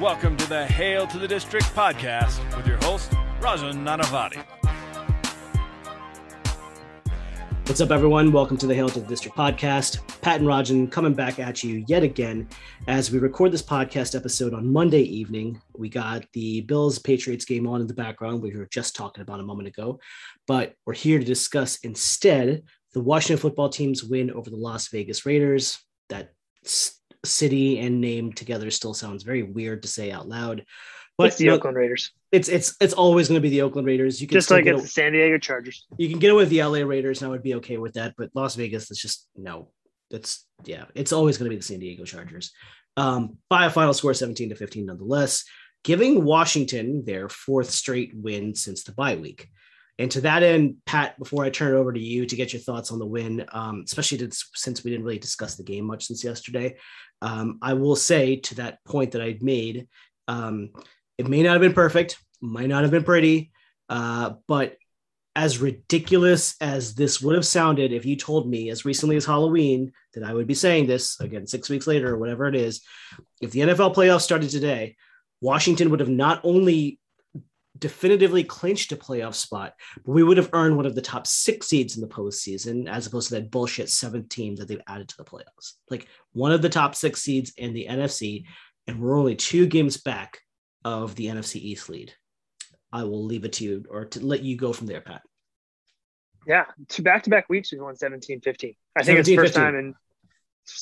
[0.00, 4.42] Welcome to the Hail to the District podcast with your host, Rajan Nanavati.
[7.66, 8.32] What's up, everyone?
[8.32, 10.00] Welcome to the Hail to the District podcast.
[10.22, 12.48] Pat and Rajan coming back at you yet again
[12.88, 15.60] as we record this podcast episode on Monday evening.
[15.76, 19.40] We got the Bills Patriots game on in the background, we were just talking about
[19.40, 20.00] a moment ago,
[20.46, 22.62] but we're here to discuss instead
[22.94, 25.78] the Washington football team's win over the Las Vegas Raiders.
[26.08, 26.32] That
[27.24, 30.64] city and name together still sounds very weird to say out loud.
[31.18, 32.12] But it's the you know, Oakland Raiders.
[32.32, 34.20] It's it's it's always going to be the Oakland Raiders.
[34.20, 35.86] You can just like it's the San Diego Chargers.
[35.98, 38.14] You can get away with the LA Raiders, and I would be okay with that.
[38.16, 39.70] But Las Vegas, it's just no.
[40.10, 40.86] That's yeah.
[40.94, 42.52] It's always going to be the San Diego Chargers.
[42.96, 45.44] Um, by a final score, seventeen to fifteen, nonetheless,
[45.84, 49.48] giving Washington their fourth straight win since the bye week.
[50.00, 52.62] And to that end, Pat, before I turn it over to you to get your
[52.62, 56.24] thoughts on the win, um, especially since we didn't really discuss the game much since
[56.24, 56.78] yesterday,
[57.20, 59.88] um, I will say to that point that I'd made,
[60.26, 60.70] um,
[61.18, 63.52] it may not have been perfect, might not have been pretty,
[63.90, 64.78] uh, but
[65.36, 69.92] as ridiculous as this would have sounded if you told me as recently as Halloween
[70.14, 72.80] that I would be saying this again six weeks later or whatever it is,
[73.42, 74.96] if the NFL playoffs started today,
[75.42, 76.98] Washington would have not only
[77.78, 81.68] definitively clinched a playoff spot, but we would have earned one of the top six
[81.68, 85.16] seeds in the postseason as opposed to that bullshit seventh team that they've added to
[85.16, 85.74] the playoffs.
[85.88, 88.44] Like one of the top six seeds in the NFC,
[88.86, 90.40] and we're only two games back
[90.84, 92.12] of the NFC East lead.
[92.92, 95.22] I will leave it to you or to let you go from there, Pat.
[96.46, 98.74] Yeah, two back-to-back weeks we won 17 15.
[98.96, 99.62] I think 17, it's first 15.
[99.62, 99.94] time in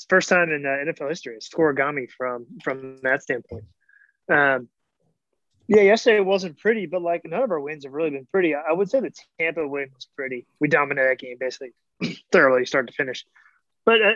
[0.08, 1.34] first time in uh, NFL history.
[1.34, 3.64] It's scorigami from from that standpoint.
[4.30, 4.68] Um,
[5.68, 8.54] yeah, yesterday it wasn't pretty, but like none of our wins have really been pretty.
[8.54, 10.46] I would say the Tampa win was pretty.
[10.60, 11.72] We dominated that game basically
[12.32, 13.26] thoroughly, start to finish.
[13.84, 14.12] But uh,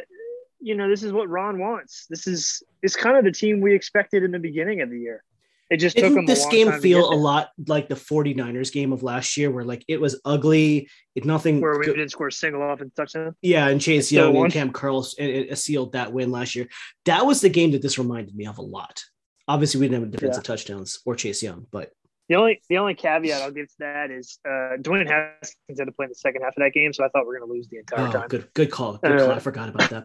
[0.60, 2.06] you know, this is what Ron wants.
[2.08, 5.22] This is it's kind of the team we expected in the beginning of the year.
[5.70, 9.38] It just Didn't took this game feel a lot like the 49ers game of last
[9.38, 10.88] year, where like it was ugly.
[11.14, 13.34] It nothing where we go- didn't score a single off and touchdown.
[13.42, 16.68] Yeah, and Chase Young and Kam Curl it, it sealed that win last year.
[17.06, 19.02] That was the game that this reminded me of a lot.
[19.48, 20.54] Obviously, we didn't have defensive yeah.
[20.54, 21.92] touchdowns or Chase Young, but
[22.28, 25.92] the only the only caveat I'll give to that is uh, Dwayne Haskins had to
[25.92, 27.54] play in the second half of that game, so I thought we are going to
[27.54, 28.28] lose the entire oh, time.
[28.28, 28.98] Good, good call.
[28.98, 29.34] Good uh, call.
[29.34, 30.04] I forgot about that.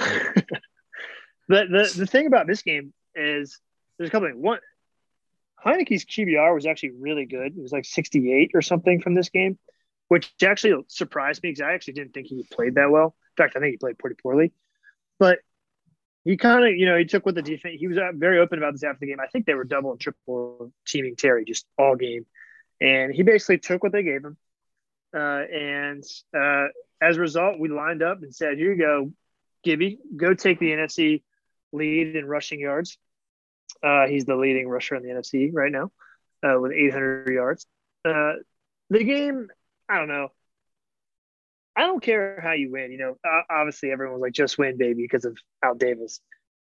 [1.48, 3.60] the, the the thing about this game is
[3.98, 4.42] there's a couple things.
[4.42, 4.60] One,
[5.64, 7.58] Heinicke's QBR was actually really good.
[7.58, 9.58] It was like 68 or something from this game,
[10.08, 13.16] which actually surprised me because I actually didn't think he played that well.
[13.38, 14.54] In fact, I think he played pretty poorly.
[15.20, 15.40] But
[16.28, 17.78] he kind of, you know, he took what the defense.
[17.80, 19.20] He was uh, very open about this after the game.
[19.20, 22.26] I think they were double and triple teaming Terry just all game,
[22.82, 24.38] and he basically took what they gave him.
[25.16, 26.04] Uh, and
[26.38, 26.68] uh,
[27.02, 29.14] as a result, we lined up and said, "Here you go,
[29.64, 31.24] Gibby, go take the NFC
[31.72, 32.98] lead in rushing yards."
[33.82, 35.92] Uh, he's the leading rusher in the NFC right now
[36.44, 37.68] uh, with 800 yards.
[38.04, 38.34] Uh,
[38.90, 39.48] the game,
[39.88, 40.30] I don't know.
[41.78, 42.92] I don't care how you win.
[42.92, 43.18] You know,
[43.52, 46.20] obviously everyone was like, just win, baby, because of Al Davis.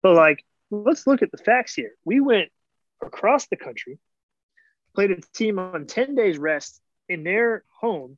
[0.02, 1.92] But like, let's look at the facts here.
[2.04, 2.50] We went
[3.04, 4.00] across the country,
[4.96, 8.18] played a team on 10 days rest in their home.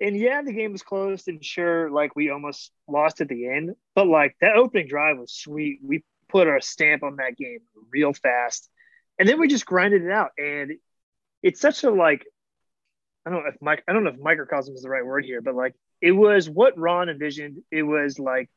[0.00, 3.76] And yeah, the game was closed, and sure, like we almost lost at the end.
[3.94, 5.78] But like that opening drive was sweet.
[5.80, 7.60] We put our stamp on that game
[7.92, 8.68] real fast.
[9.18, 10.30] And then we just grinded it out.
[10.36, 10.72] And
[11.40, 12.26] it's such a like
[13.24, 15.40] I don't know if Mike, I don't know if microcosm is the right word here,
[15.40, 17.62] but like it was what Ron envisioned.
[17.70, 18.50] It was like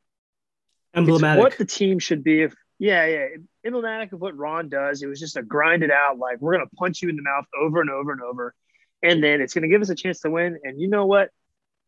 [0.96, 2.42] emblematic what the team should be.
[2.42, 3.26] If yeah, yeah,
[3.64, 5.02] emblematic of what Ron does.
[5.02, 6.18] It was just a grind it out.
[6.18, 8.56] Like we're gonna punch you in the mouth over and over and over,
[9.04, 10.60] and then it's gonna give us a chance to win.
[10.64, 11.30] And you know what?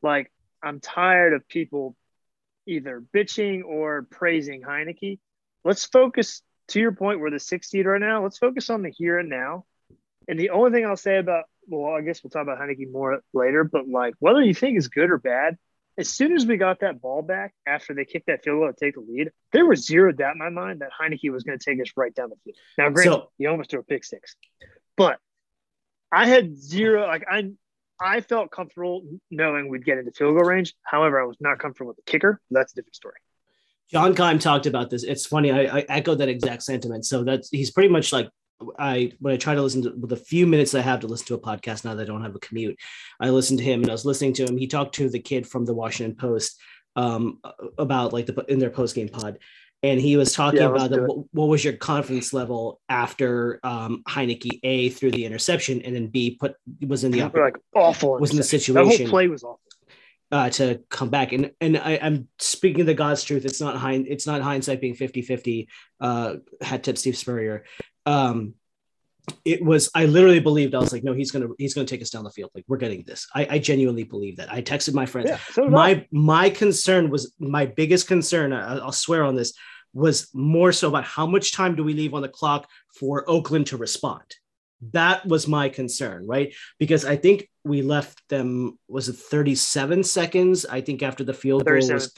[0.01, 1.95] Like I'm tired of people
[2.67, 5.19] either bitching or praising Heinicke.
[5.63, 7.19] Let's focus to your point.
[7.19, 8.23] We're the sixth seed right now.
[8.23, 9.65] Let's focus on the here and now.
[10.27, 13.21] And the only thing I'll say about well, I guess we'll talk about Heinicke more
[13.33, 15.57] later, but like whether you think is good or bad,
[15.97, 18.85] as soon as we got that ball back after they kicked that field goal to
[18.85, 21.63] take the lead, there was zero doubt in my mind that Heinicke was going to
[21.63, 22.57] take us right down the field.
[22.77, 24.35] Now, granted, so, he almost threw a pick six,
[24.95, 25.19] but
[26.11, 27.07] I had zero.
[27.07, 27.51] Like I,
[27.99, 30.73] I felt comfortable knowing we'd get into field goal range.
[30.83, 32.39] However, I was not comfortable with the kicker.
[32.51, 33.15] That's a different story.
[33.91, 35.03] John Keim talked about this.
[35.03, 35.51] It's funny.
[35.51, 37.05] I, I echo that exact sentiment.
[37.05, 38.29] So that's he's pretty much like
[38.79, 41.27] I when I try to listen to with the few minutes I have to listen
[41.27, 42.77] to a podcast now that I don't have a commute,
[43.19, 44.57] I listened to him and I was listening to him.
[44.57, 46.59] He talked to the kid from the Washington Post
[46.95, 47.39] um,
[47.77, 49.37] about like the in their post game pod,
[49.83, 54.03] and he was talking yeah, about the, what, what, was your confidence level after um,
[54.09, 56.55] Heinicke a threw the interception and then b put
[56.85, 58.89] was in the like awful was in the situation.
[58.89, 59.59] The whole play was awful.
[60.31, 61.31] Uh, to come back.
[61.31, 63.45] And and I, I'm speaking the God's truth.
[63.45, 65.67] It's not hind, it's not hindsight being 50-50,
[66.01, 67.63] uh, hat tip Steve Spurrier.
[68.05, 68.55] Um,
[69.43, 72.09] it was I literally believed I was like, no, he's gonna he's gonna take us
[72.09, 72.51] down the field.
[72.55, 73.27] Like we're getting this.
[73.35, 74.51] I, I genuinely believe that.
[74.51, 75.29] I texted my friends.
[75.29, 76.07] Yeah, so my I.
[76.11, 78.53] my concern was my biggest concern.
[78.53, 79.53] I, I'll swear on this
[79.93, 82.69] was more so about how much time do we leave on the clock
[82.99, 84.23] for Oakland to respond.
[84.93, 86.53] That was my concern, right?
[86.77, 90.65] Because I think we left them was it 37 seconds?
[90.65, 92.13] I think after the field goal was.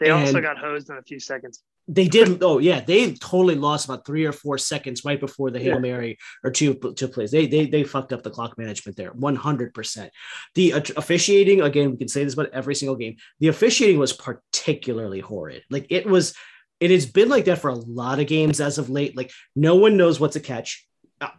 [0.00, 1.62] They also got hosed in a few seconds.
[1.86, 2.42] They did.
[2.42, 5.80] Oh yeah, they totally lost about three or four seconds right before the hail yeah.
[5.80, 7.30] mary or two two plays.
[7.32, 10.12] They they they fucked up the clock management there, one hundred percent.
[10.54, 13.16] The officiating again, we can say this about every single game.
[13.40, 15.64] The officiating was particularly horrid.
[15.68, 16.34] Like it was,
[16.78, 19.16] it has been like that for a lot of games as of late.
[19.16, 20.86] Like no one knows what's a catch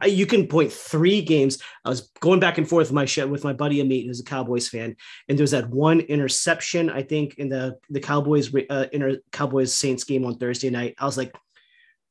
[0.05, 1.57] you can point three games.
[1.83, 4.23] I was going back and forth with my show, with my buddy Amit, who's a
[4.23, 4.95] Cowboys fan,
[5.27, 9.73] and there was that one interception I think in the the Cowboys uh, inter, Cowboys
[9.73, 10.95] Saints game on Thursday night.
[10.99, 11.33] I was like,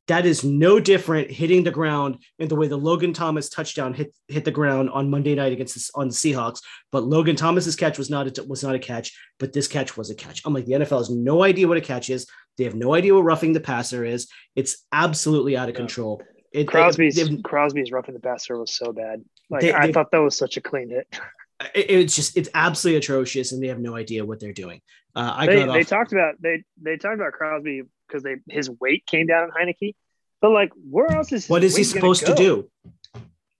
[0.09, 4.13] that is no different hitting the ground in the way the Logan Thomas touchdown hit
[4.27, 6.61] hit the ground on Monday night against this, on the Seahawks.
[6.91, 10.11] But Logan Thomas's catch was not a, was not a catch, but this catch was
[10.11, 10.43] a catch.
[10.45, 12.27] I'm like the NFL has no idea what a catch is.
[12.59, 14.29] They have no idea what roughing the passer is.
[14.57, 16.21] It's absolutely out of control.
[16.53, 19.23] It, Crosby's it, Crosby's roughing the passer was so bad.
[19.49, 21.07] Like they, I they, thought that was such a clean hit.
[21.75, 24.81] It, it's just it's absolutely atrocious, and they have no idea what they're doing.
[25.15, 29.05] Uh, I they, they talked about they they talked about Crosby because they his weight
[29.05, 29.95] came down in Heinicke,
[30.41, 32.71] but like where else is what is he supposed to do?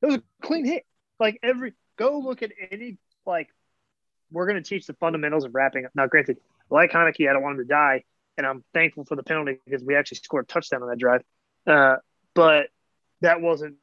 [0.01, 0.87] It was a clean hit.
[1.19, 2.97] Like every go look at any
[3.27, 3.51] like
[4.31, 5.93] we're going to teach the fundamentals of wrapping up.
[5.95, 6.39] Now, granted,
[6.71, 8.05] like Heinicke, I don't want him to die,
[8.39, 11.23] and I'm thankful for the penalty because we actually scored a touchdown on that drive.
[11.67, 11.97] Uh,
[12.35, 12.69] but
[13.21, 13.77] that wasn't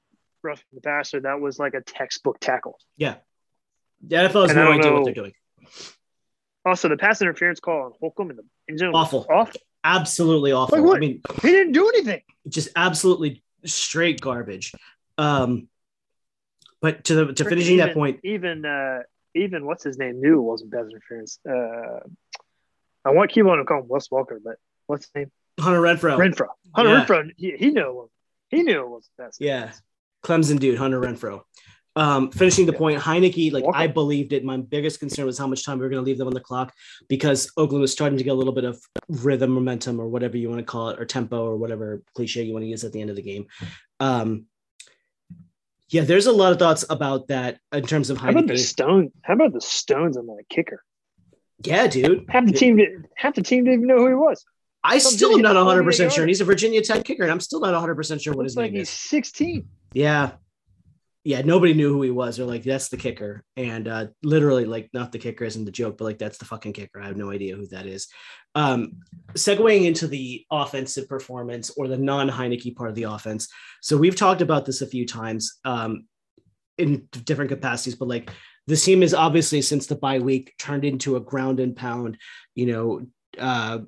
[0.44, 1.20] roughing the passer.
[1.20, 2.80] That was like a textbook tackle.
[2.98, 3.16] Yeah.
[4.06, 5.34] The NFL has no idea know, what they're doing.
[6.66, 10.82] Also, the pass interference call on Holcomb in the end zone awful, awful, absolutely awful.
[10.84, 12.22] Like I mean, he didn't do anything.
[12.48, 14.74] Just absolutely straight garbage.
[15.18, 15.70] Um,
[16.82, 19.00] but to the to finishing even, that point, even uh,
[19.34, 21.40] even what's his name knew it wasn't pass interference.
[21.50, 22.00] Uh,
[23.06, 24.56] I want keep on to call him Wes Walker, but
[24.86, 25.32] what's his name?
[25.60, 26.18] Hunter Renfrow.
[26.18, 26.50] Renfrow.
[26.76, 27.06] Hunter yeah.
[27.06, 27.32] Renfrow.
[27.38, 28.10] He, he knew
[28.50, 29.42] he knew it was the best.
[29.42, 29.72] Yeah.
[30.24, 31.42] Clemson dude, Hunter Renfrow.
[31.96, 34.44] Um, finishing the point, Heinicke, like I believed it.
[34.44, 36.40] My biggest concern was how much time we were going to leave them on the
[36.40, 36.72] clock
[37.10, 40.48] because Oakland was starting to get a little bit of rhythm, momentum, or whatever you
[40.48, 43.02] want to call it, or tempo, or whatever cliche you want to use at the
[43.02, 43.48] end of the game.
[44.00, 44.46] Um,
[45.90, 48.24] yeah, there's a lot of thoughts about that in terms of Heinicke.
[48.24, 49.12] How about the stone?
[49.24, 50.84] How about the stones on that kicker?
[51.64, 52.26] Yeah, dude.
[52.30, 54.46] Half the team, half the team didn't even know who he was.
[54.88, 56.24] I still am not 100 percent sure.
[56.24, 58.56] And he's a Virginia Tech kicker, and I'm still not 100 percent sure what his
[58.56, 59.68] like name he's 16.
[59.94, 60.32] Yeah,
[61.24, 61.42] yeah.
[61.42, 62.38] Nobody knew who he was.
[62.38, 65.98] They're like, that's the kicker, and uh, literally, like, not the kicker isn't the joke,
[65.98, 67.02] but like, that's the fucking kicker.
[67.02, 68.08] I have no idea who that is.
[68.56, 69.02] Um,
[69.34, 73.50] segueing into the offensive performance or the non Heinicke part of the offense.
[73.82, 76.06] So we've talked about this a few times um,
[76.78, 78.32] in different capacities, but like.
[78.70, 82.18] This team is obviously since the bye week turned into a ground and pound,
[82.54, 83.08] you know,
[83.40, 83.80] uh,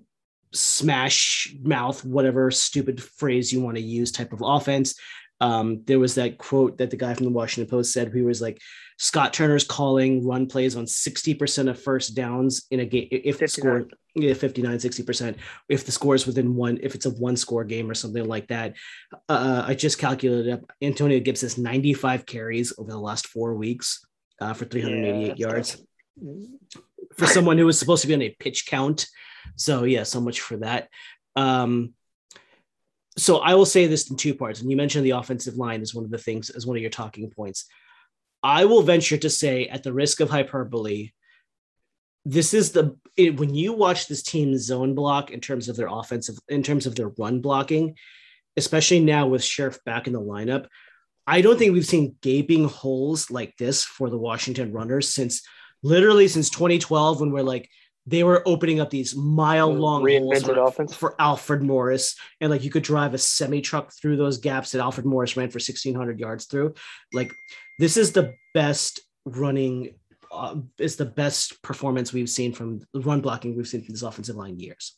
[0.54, 4.96] smash mouth, whatever stupid phrase you want to use type of offense.
[5.42, 8.14] Um, there was that quote that the guy from the Washington Post said.
[8.14, 8.60] He was like,
[8.98, 13.08] Scott Turner's calling run plays on 60% of first downs in a game.
[13.12, 15.36] If the score, yeah, 59, 60%,
[15.70, 18.50] if the score is within one, if it's a one score game or something like
[18.50, 18.76] that.
[19.30, 20.62] Uh, I just calculated up.
[20.82, 24.06] Antonio Gibbs has 95 carries over the last four weeks
[24.42, 25.82] uh, for 388 yeah, yards.
[27.18, 29.08] For someone who was supposed to be on a pitch count
[29.60, 30.90] so yeah, so much for that.
[31.36, 31.94] Um,
[33.18, 34.62] so I will say this in two parts.
[34.62, 36.90] And you mentioned the offensive line as one of the things as one of your
[36.90, 37.66] talking points.
[38.42, 41.12] I will venture to say, at the risk of hyperbole,
[42.24, 45.90] this is the it, when you watch this team zone block in terms of their
[45.90, 47.98] offensive, in terms of their run blocking,
[48.56, 50.68] especially now with Scherff back in the lineup.
[51.28, 55.42] I don't think we've seen gaping holes like this for the Washington runners since
[55.84, 57.70] literally since 2012 when we're like
[58.10, 62.72] they were opening up these mile long reinvented offense for Alfred Morris, and like you
[62.72, 66.20] could drive a semi truck through those gaps that Alfred Morris ran for sixteen hundred
[66.20, 66.74] yards through.
[67.14, 67.32] Like
[67.78, 69.94] this is the best running,
[70.32, 74.04] uh, is the best performance we've seen from the run blocking we've seen from this
[74.04, 74.96] offensive line years.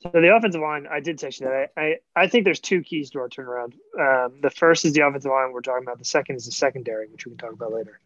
[0.00, 1.70] So the offensive line, I did text you that.
[1.76, 3.74] I, I, I think there's two keys to our turnaround.
[3.98, 5.98] Um, the first is the offensive line we're talking about.
[5.98, 8.00] The second is the secondary, which we can talk about later.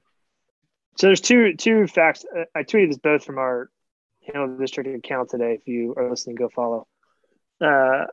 [0.97, 2.25] So there's two two facts.
[2.55, 3.71] I tweeted this both from our
[4.27, 5.55] Handle District account today.
[5.55, 6.87] If you are listening, go follow.
[7.61, 8.07] Uh,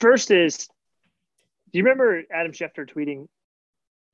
[0.00, 0.68] first is,
[1.72, 3.28] do you remember Adam Schefter tweeting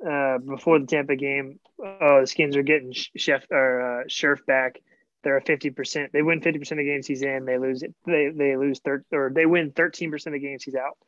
[0.06, 1.60] uh, before the Tampa game?
[1.78, 4.80] Oh, the Skins are getting Chef or uh, Scherff back,
[5.24, 6.12] they're a fifty percent.
[6.12, 7.46] They win fifty percent of the games he's in.
[7.46, 7.94] They lose it.
[8.06, 10.98] They they lose third or they win thirteen percent of the games he's out.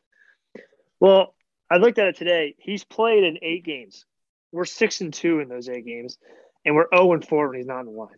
[0.99, 1.35] Well,
[1.71, 2.55] I looked at it today.
[2.59, 4.07] He's played in eight games.
[4.50, 6.19] We're six and two in those eight games,
[6.66, 8.08] and we're zero and four when he's not in the line.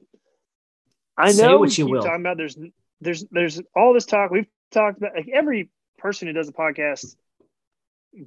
[1.16, 2.02] I Say know what you will.
[2.02, 2.56] talking about there's
[3.00, 5.14] there's there's all this talk we've talked about.
[5.14, 7.14] Like every person who does a podcast,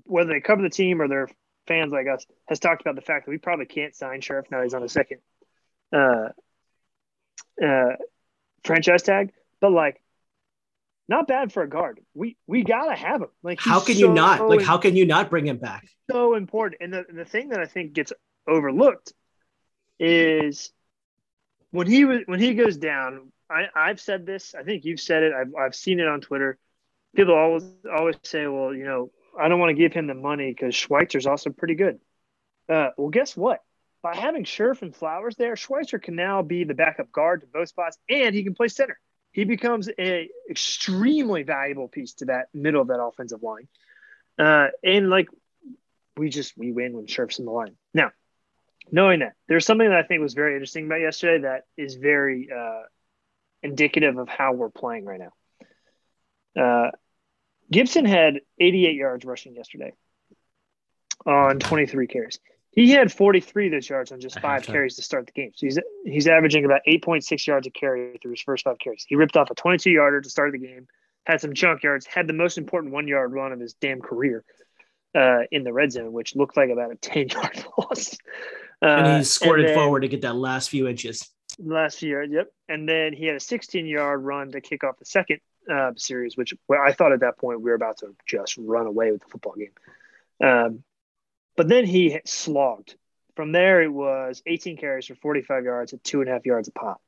[0.05, 1.27] whether they cover the team or they're
[1.67, 4.61] fans like us, has talked about the fact that we probably can't sign Scherff now
[4.61, 5.17] he's on a second
[5.93, 6.29] uh,
[7.61, 7.95] uh,
[8.63, 9.31] franchise tag.
[9.59, 10.01] But like,
[11.07, 11.99] not bad for a guard.
[12.13, 13.29] We we gotta have him.
[13.41, 14.47] Like, How can you not?
[14.47, 15.87] Like, how can you not bring him back?
[16.11, 16.81] so important.
[16.81, 18.11] And the, the thing that I think gets
[18.47, 19.13] overlooked
[20.01, 20.74] is
[21.70, 23.31] when he was when he goes down.
[23.50, 24.55] I, I've said this.
[24.58, 25.34] I think you've said it.
[25.34, 26.58] I've, I've seen it on Twitter.
[27.15, 30.51] People always always say, "Well, you know, I don't want to give him the money
[30.51, 32.00] because Schweitzer's also pretty good."
[32.67, 33.60] Uh, well, guess what?
[34.01, 37.70] By having Scherff and Flowers there, Schweitzer can now be the backup guard to both
[37.70, 38.98] spots, and he can play center.
[39.31, 43.67] He becomes a extremely valuable piece to that middle of that offensive line.
[44.39, 45.27] Uh, and like
[46.17, 47.75] we just we win when Scherff's in the line.
[48.91, 51.95] Now, knowing that, there's something that I think was very interesting about yesterday that is
[51.95, 52.83] very uh,
[53.63, 55.21] indicative of how we're playing right
[56.55, 56.62] now.
[56.62, 56.91] Uh,
[57.71, 59.93] Gibson had 88 yards rushing yesterday
[61.25, 62.39] on 23 carries.
[62.71, 65.51] He had 43 of those yards on just five carries to start the game.
[65.55, 69.05] So he's he's averaging about 8.6 yards a carry through his first five carries.
[69.07, 70.88] He ripped off a 22 yarder to start the game,
[71.25, 74.45] had some chunk yards, had the most important one yard run of his damn career
[75.13, 78.17] uh, in the red zone, which looked like about a 10 yard loss.
[78.81, 81.29] Uh, and he squirted then- forward to get that last few inches.
[81.59, 82.23] last year.
[82.23, 82.51] Yep.
[82.69, 85.39] And then he had a 16 yard run to kick off the second
[85.71, 89.11] uh, series, which I thought at that point we were about to just run away
[89.11, 89.73] with the football game.
[90.43, 90.83] Um,
[91.55, 92.95] but then he slogged.
[93.35, 96.67] From there, it was 18 carries for 45 yards at two and a half yards
[96.67, 97.01] a pop.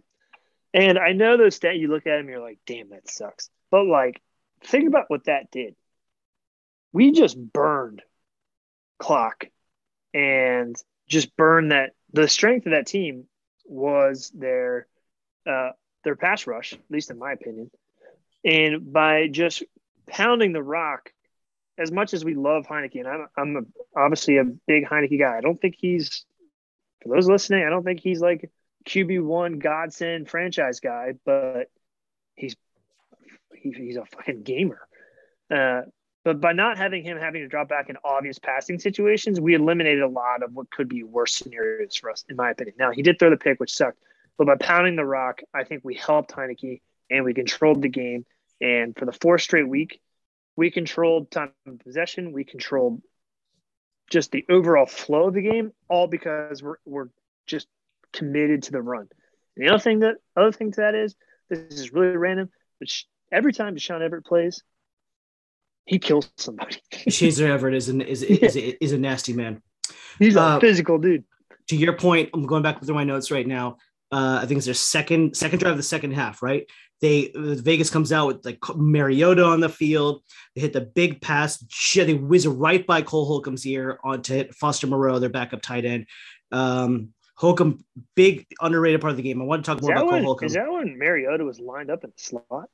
[0.73, 3.49] And I know those stats, you look at him, you're like, damn, that sucks.
[3.71, 4.21] But like,
[4.63, 5.75] think about what that did.
[6.91, 8.01] We just burned
[8.99, 9.45] clock
[10.13, 10.75] and
[11.07, 11.91] just burn that.
[12.11, 13.25] The strength of that team
[13.65, 14.87] was their
[15.49, 15.71] uh,
[16.03, 17.71] their pass rush, at least in my opinion.
[18.45, 19.63] And by just
[20.07, 21.11] pounding the rock,
[21.77, 25.37] as much as we love Heinicke, and I'm, I'm a, obviously a big Heinicke guy,
[25.37, 26.25] I don't think he's,
[27.01, 28.51] for those listening, I don't think he's like
[28.85, 31.71] QB1 godsend franchise guy, but
[32.35, 32.55] he's
[33.55, 34.81] he, he's a fucking gamer.
[35.49, 35.81] Uh,
[36.23, 40.01] but by not having him having to drop back in obvious passing situations, we eliminated
[40.01, 42.75] a lot of what could be worse scenarios for us, in my opinion.
[42.79, 43.99] Now, he did throw the pick, which sucked,
[44.37, 48.25] but by pounding the rock, I think we helped Heinicke and we controlled the game.
[48.61, 50.01] And for the fourth straight week,
[50.55, 52.31] we controlled time of possession.
[52.31, 53.01] We controlled
[54.09, 57.09] just the overall flow of the game, all because we're, we're
[57.47, 57.67] just
[58.13, 59.07] committed to the run.
[59.55, 61.15] And the other thing that other thing to that is
[61.49, 62.49] this is really random,
[62.79, 62.89] but
[63.31, 64.63] every time Deshazor Everett plays,
[65.85, 66.77] he kills somebody.
[67.09, 69.61] Chaser Everett is an is is, is, is a nasty man.
[70.19, 71.23] He's a Uh, physical dude.
[71.69, 73.77] To your point, I'm going back through my notes right now.
[74.11, 76.69] Uh, I think it's their second second drive of the second half, right?
[77.01, 80.23] They uh, Vegas comes out with like Mariota on the field.
[80.55, 81.57] They hit the big pass.
[81.95, 86.05] They whiz right by Cole Holcomb's ear onto hit Foster Moreau, their backup tight end.
[86.51, 87.83] Um, Holcomb,
[88.15, 89.41] big underrated part of the game.
[89.41, 90.45] I want to talk more that, about Cole Holcomb.
[90.45, 92.69] is that when Mariota was lined up in the slot?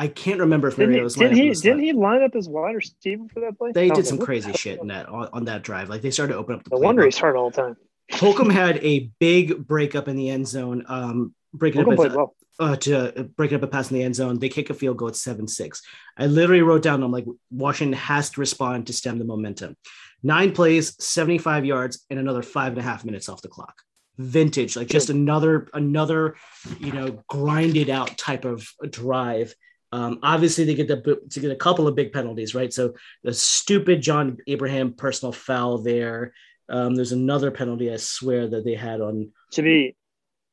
[0.00, 1.92] I can't remember if Didn't, Mariota he, was didn't, lined up in he, didn't he
[1.92, 3.72] line up as wide receiver for that play?
[3.72, 5.90] They did some crazy shit in that on, on that drive.
[5.90, 6.70] Like they started to open up the.
[6.70, 7.76] No wonder he's hurt all the time.
[8.10, 12.16] Holcomb had a big breakup in the end zone, um, breaking Holcomb up played a,
[12.16, 12.34] well.
[12.58, 14.38] uh, to breaking up a pass in the end zone.
[14.38, 15.82] They kick a field goal at seven six.
[16.16, 19.76] I literally wrote down, I'm like, Washington has to respond to stem the momentum.
[20.22, 23.82] Nine plays, 75 yards, and another five and a half minutes off the clock.
[24.16, 26.36] Vintage, like just another another,
[26.78, 29.54] you know, grinded out type of drive.
[29.92, 32.72] Um, obviously, they get the, to get a couple of big penalties, right?
[32.72, 32.94] So
[33.24, 36.32] the stupid John Abraham personal foul there.
[36.68, 39.32] Um, there's another penalty, I swear, that they had on.
[39.52, 39.96] To be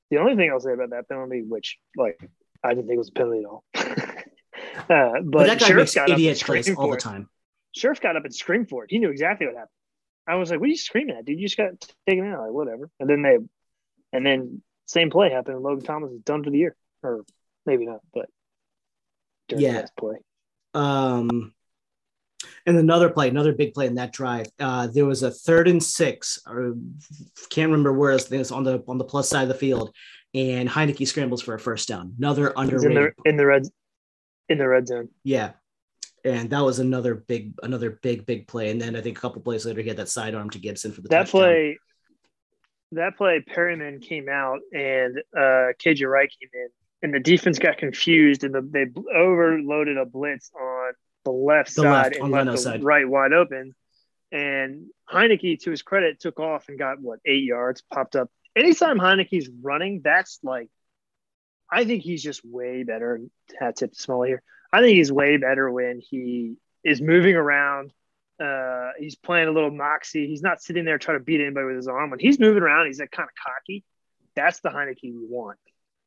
[0.10, 2.20] the only thing I'll say about that penalty, which like
[2.64, 3.64] I didn't think it was a penalty at all.
[3.76, 7.30] uh, but, But, that guy Scherff makes got up and idiot plays all the time.
[7.76, 8.92] Scherff got up and screamed for it.
[8.92, 9.70] He knew exactly what happened.
[10.28, 11.40] I was like, "What are you screaming at, dude?
[11.40, 11.74] You just got
[12.08, 13.38] taken out, like whatever." And then they,
[14.12, 15.56] and then same play happened.
[15.56, 17.24] and Logan Thomas is done for the year, or
[17.66, 18.30] maybe not, but
[19.48, 19.74] during Yeah.
[19.82, 20.18] that play,
[20.74, 21.54] Um,
[22.66, 24.48] and another play, another big play in that drive.
[24.60, 26.76] Uh, there was a third and six, or
[27.50, 29.94] can't remember where it's, it's on the on the plus side of the field,
[30.34, 32.14] and Heinicke scrambles for a first down.
[32.18, 33.64] Another He's in the in the red
[34.50, 35.10] in the red zone.
[35.24, 35.54] yeah.
[36.26, 38.70] And that was another big, another big, big play.
[38.70, 41.00] And then I think a couple plays later, he had that sidearm to Gibson for
[41.02, 41.42] the That touchdown.
[41.42, 41.78] play,
[42.94, 46.68] that play, Perryman came out and uh, KJ Wright came in,
[47.02, 48.86] and the defense got confused and the, they
[49.16, 50.94] overloaded a blitz on
[51.26, 52.84] the left The side left, and left the side.
[52.84, 53.76] right wide open.
[54.32, 58.30] And Heinicke, to his credit, took off and got what eight yards, popped up.
[58.56, 60.70] Anytime Heinicke's running, that's like,
[61.72, 63.22] I think he's just way better.
[63.60, 64.44] Hat tip to Smalley here.
[64.72, 67.92] I think he's way better when he is moving around.
[68.42, 70.28] Uh, he's playing a little moxie.
[70.28, 72.10] He's not sitting there trying to beat anybody with his arm.
[72.10, 73.84] When he's moving around, he's like kind of cocky.
[74.36, 75.58] That's the Heinicke we want.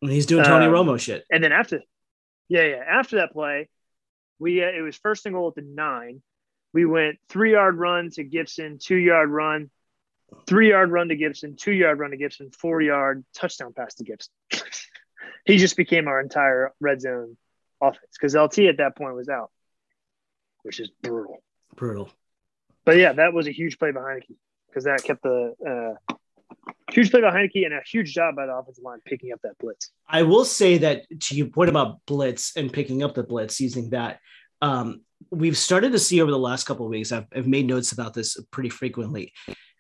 [0.02, 1.25] And he's doing Tony Um, Romo shit.
[1.30, 1.80] And then after,
[2.49, 3.69] yeah, yeah, after that play,
[4.38, 6.23] we uh, it was first and goal at the nine.
[6.73, 9.71] We went three yard run to Gibson, two yard run,
[10.47, 14.04] three yard run to Gibson, two yard run to Gibson, four yard touchdown pass to
[14.04, 14.33] Gibson.
[15.45, 17.37] he just became our entire red zone
[17.80, 19.50] offense because LT at that point was out,
[20.62, 21.42] which is brutal.
[21.76, 22.11] Brutal.
[22.85, 24.37] But yeah, that was a huge play by Heinicke
[24.69, 25.54] because that kept the
[26.09, 26.14] uh,
[26.90, 29.58] huge play by Heinicke and a huge job by the offensive line picking up that
[29.58, 29.90] blitz.
[30.08, 33.90] I will say that to your point about blitz and picking up the blitz using
[33.90, 34.18] that,
[34.62, 37.12] um, we've started to see over the last couple of weeks.
[37.12, 39.32] I've, I've made notes about this pretty frequently.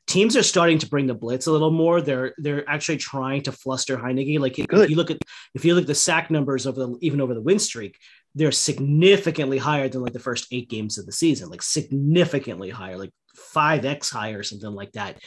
[0.06, 2.00] Teams are starting to bring the blitz a little more.
[2.00, 4.40] They're they're actually trying to fluster Heinicke.
[4.40, 5.18] Like if you look at
[5.54, 7.96] if you look at the sack numbers over the even over the win streak,
[8.34, 11.48] they're significantly higher than like the first eight games of the season.
[11.48, 15.18] Like significantly higher, like five x higher, something like that.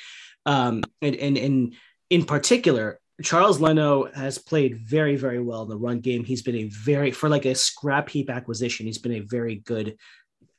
[0.46, 1.76] Um, and and and
[2.10, 6.24] in particular, Charles Leno has played very, very well in the run game.
[6.24, 9.98] He's been a very, for like a scrap heap acquisition, he's been a very good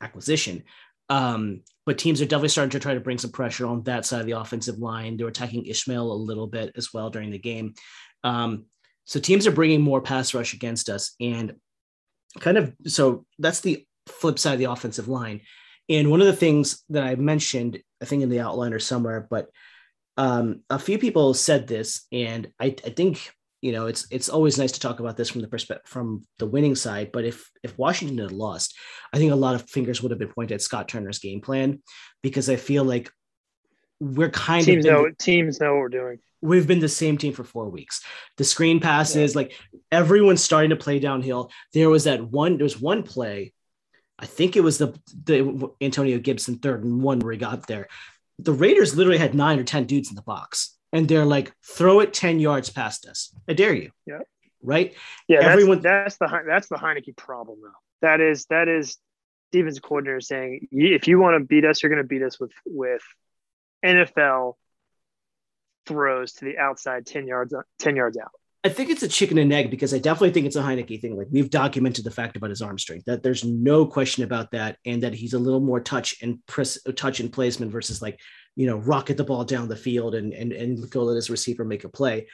[0.01, 0.63] acquisition.
[1.09, 4.21] Um, but teams are definitely starting to try to bring some pressure on that side
[4.21, 5.17] of the offensive line.
[5.17, 7.75] They're attacking Ishmael a little bit as well during the game.
[8.23, 8.65] Um,
[9.03, 11.13] so teams are bringing more pass rush against us.
[11.19, 11.55] And
[12.39, 15.41] kind of, so that's the flip side of the offensive line.
[15.89, 19.27] And one of the things that I mentioned, I think in the outline or somewhere,
[19.29, 19.49] but
[20.17, 23.31] um, a few people said this, and I, I think
[23.61, 26.45] you know it's it's always nice to talk about this from the perspective from the
[26.45, 27.11] winning side.
[27.11, 28.77] But if if Washington had lost,
[29.13, 31.81] I think a lot of fingers would have been pointed at Scott Turner's game plan
[32.21, 33.09] because I feel like
[33.99, 36.19] we're kind Teams of know teams know what we're doing.
[36.41, 38.01] we've been the same team for four weeks.
[38.37, 39.53] The screen passes, like
[39.91, 41.51] everyone's starting to play downhill.
[41.73, 43.53] There was that one, there was one play,
[44.17, 47.87] I think it was the the Antonio Gibson third and one where he got there.
[48.39, 51.99] The Raiders literally had nine or ten dudes in the box, and they're like, throw
[52.01, 53.33] it 10 yards past us.
[53.47, 53.91] I dare you.
[54.05, 54.19] Yeah.
[54.61, 54.93] Right?
[55.27, 57.69] Yeah, Everyone- that's, that's the that's the Heinicke problem though.
[58.01, 58.97] That is that is
[59.51, 62.51] Stevens coordinator saying if you want to beat us, you're going to beat us with
[62.65, 63.01] with
[63.85, 64.55] NFL
[65.85, 68.31] throws to the outside ten yards ten yards out.
[68.65, 71.15] I think it's a chicken and egg because I definitely think it's a Heinicke thing.
[71.15, 74.79] Like we've documented the fact about his arm strength that there's no question about that,
[74.87, 78.19] and that he's a little more touch and press, touch and placement versus like
[78.55, 81.63] you know rocket the ball down the field and and and go let his receiver
[81.63, 82.25] make a play.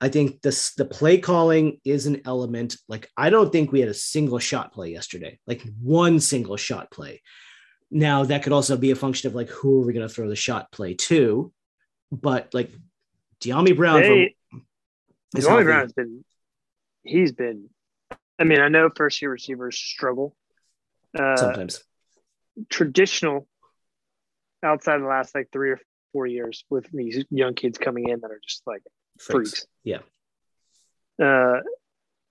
[0.00, 2.76] I think this the play calling is an element.
[2.88, 6.90] Like I don't think we had a single shot play yesterday, like one single shot
[6.90, 7.22] play.
[7.92, 10.28] Now that could also be a function of like who are we going to throw
[10.28, 11.52] the shot play to,
[12.10, 12.72] but like
[13.40, 14.32] Dyami Brown They, is
[15.34, 15.64] Healthy.
[15.64, 16.24] Brown's been
[17.02, 17.68] he's been.
[18.38, 20.36] I mean, I know first year receivers struggle.
[21.18, 21.82] Uh, sometimes.
[22.68, 23.48] traditional
[24.62, 25.80] outside the last like three or
[26.12, 28.82] four years with these young kids coming in that are just like
[29.18, 29.66] freaks.
[29.84, 30.00] Yeah.
[31.22, 31.60] Uh,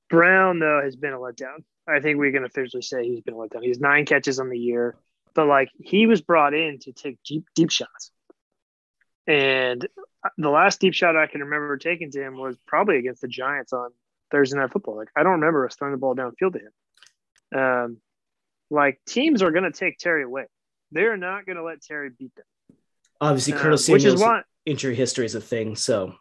[0.10, 1.64] Brown though has been a letdown.
[1.88, 3.64] I think we can officially say he's been a letdown.
[3.64, 4.96] He's nine catches on the year,
[5.34, 8.12] but like he was brought in to take deep deep shots,
[9.26, 9.88] and
[10.38, 13.74] the last deep shot I can remember taking to him was probably against the Giants
[13.74, 13.90] on
[14.32, 14.96] Thursday Night Football.
[14.96, 17.60] Like I don't remember us throwing the ball downfield to him.
[17.60, 17.98] Um,
[18.70, 20.46] like teams are going to take Terry away.
[20.92, 22.46] They're not going to let Terry beat them.
[23.22, 25.76] Obviously, Um, Curtis which is why injury history is a thing.
[25.76, 26.16] So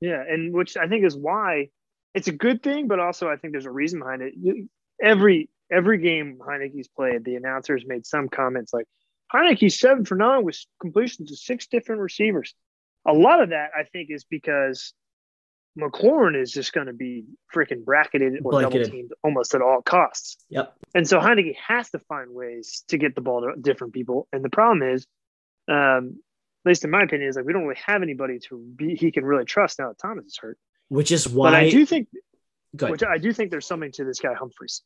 [0.00, 1.70] Yeah, and which I think is why
[2.14, 4.34] it's a good thing, but also I think there's a reason behind it.
[5.02, 8.86] Every every game Heinicke's played, the announcers made some comments like
[9.32, 12.54] Heinicke's seven for nine with completions to six different receivers.
[13.06, 14.92] A lot of that I think is because
[15.78, 20.36] McLaurin is just going to be freaking bracketed or double teamed almost at all costs.
[20.48, 20.72] Yep.
[20.94, 24.28] And so Heinicke has to find ways to get the ball to different people.
[24.32, 25.06] And the problem is,
[25.68, 26.20] um,
[26.64, 29.10] at least in my opinion, is like we don't really have anybody to be he
[29.10, 30.58] can really trust now that Thomas is hurt.
[30.88, 32.08] which is But why I do think
[32.80, 34.82] which I do think there's something to this guy Humphries.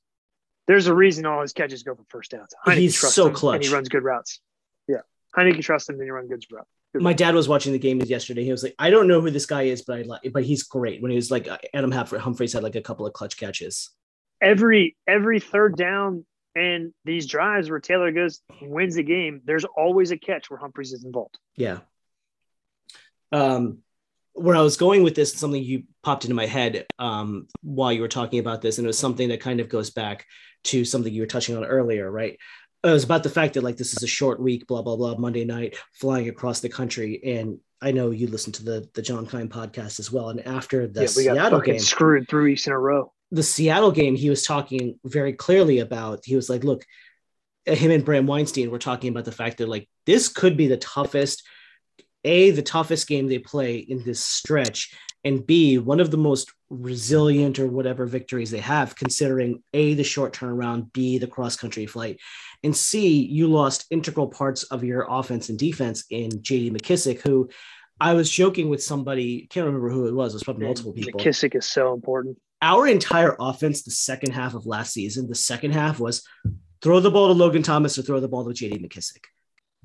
[0.66, 2.52] There's a reason all his catches go for first downs.
[2.66, 3.56] Heinicke He's so clutch.
[3.56, 4.40] and he runs good routes.
[4.86, 4.98] Yeah,
[5.36, 6.68] Heinicke trusts him, and he runs good routes.
[6.94, 8.44] My dad was watching the game yesterday.
[8.44, 10.62] He was like, I don't know who this guy is, but I like, but he's
[10.62, 11.02] great.
[11.02, 13.90] When he was like, Adam Humphries had like a couple of clutch catches.
[14.40, 16.24] every every third down
[16.54, 20.92] and these drives where Taylor goes wins the game, there's always a catch where Humphries
[20.92, 21.38] is involved.
[21.56, 21.80] Yeah.
[23.30, 23.78] Um,
[24.32, 28.00] where I was going with this, something you popped into my head um, while you
[28.00, 30.26] were talking about this, and it was something that kind of goes back
[30.64, 32.38] to something you were touching on earlier, right?
[32.88, 35.16] It was about the fact that like this is a short week, blah blah blah,
[35.16, 39.26] Monday night, flying across the country, and I know you listen to the the John
[39.26, 40.30] Keim podcast as well.
[40.30, 43.12] And after the yeah, we got Seattle game, screwed three weeks in a row.
[43.30, 46.24] the Seattle game, he was talking very clearly about.
[46.24, 46.84] He was like, "Look,
[47.68, 50.68] uh, him and Bram Weinstein were talking about the fact that like this could be
[50.68, 51.42] the toughest,
[52.24, 56.52] a the toughest game they play in this stretch, and b one of the most
[56.70, 61.86] resilient or whatever victories they have, considering a the short turnaround, b the cross country
[61.86, 62.18] flight,
[62.62, 66.70] and c you lost integral parts of your offense and defense in J.D.
[66.70, 67.48] McKissick, who."
[68.00, 70.32] I was joking with somebody, can't remember who it was.
[70.32, 72.38] It was probably multiple people McKissick is so important.
[72.62, 76.24] our entire offense the second half of last season, the second half was
[76.80, 79.24] throw the ball to Logan Thomas or throw the ball to JD McKissick.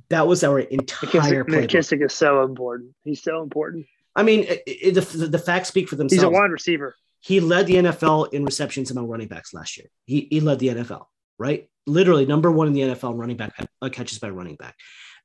[0.09, 1.67] That was our entire McKissick, playbook.
[1.69, 2.91] McKissick is so important.
[3.03, 3.87] He's so important.
[4.15, 6.21] I mean, it, it- the, the facts speak for themselves.
[6.21, 6.95] He's a wide receiver.
[7.19, 9.87] he led the NFL in receptions among running backs last year.
[10.05, 11.05] He, he led the NFL,
[11.39, 11.69] right?
[11.87, 14.75] Literally number one in the NFL running back uh, catches by running back.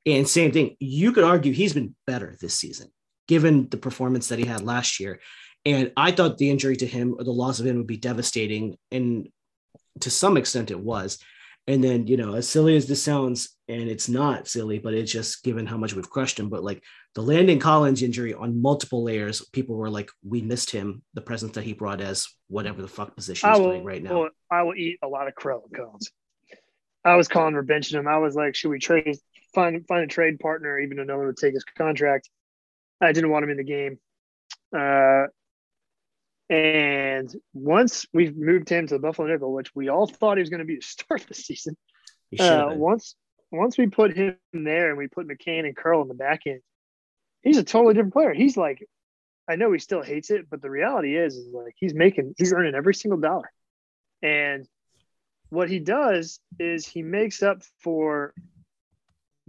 [0.06, 2.88] And same thing, you could argue he's been better this season,
[3.26, 5.20] given the performance that he had last year.
[5.66, 8.78] And I thought the injury to him or the loss of him would be devastating.
[8.90, 9.28] And
[10.00, 11.18] to some extent it was.
[11.66, 15.12] And then, you know, as silly as this sounds, and it's not silly, but it's
[15.12, 16.48] just given how much we've crushed him.
[16.48, 16.82] But like
[17.14, 21.52] the Landon Collins injury on multiple layers, people were like, we missed him, the presence
[21.52, 24.20] that he brought as whatever the fuck position he's will, playing right now.
[24.20, 26.10] well, I will eat a lot of crow cones.
[27.04, 28.06] I was calling for benching him.
[28.06, 29.16] I was like, should we trade
[29.54, 32.28] find find a trade partner, even though no one would take his contract?
[33.00, 33.98] I didn't want him in the game.
[34.76, 35.26] Uh,
[36.50, 40.50] and once we moved him to the Buffalo Nickel, which we all thought he was
[40.50, 41.76] going to be the start of the season,
[42.30, 43.16] He should have uh, once
[43.50, 46.60] once we put him there and we put McCain and Curl in the back end,
[47.42, 48.34] he's a totally different player.
[48.34, 48.86] He's like,
[49.48, 52.52] I know he still hates it, but the reality is, is like he's making, he's
[52.52, 53.50] earning every single dollar.
[54.22, 54.66] And
[55.50, 58.34] what he does is he makes up for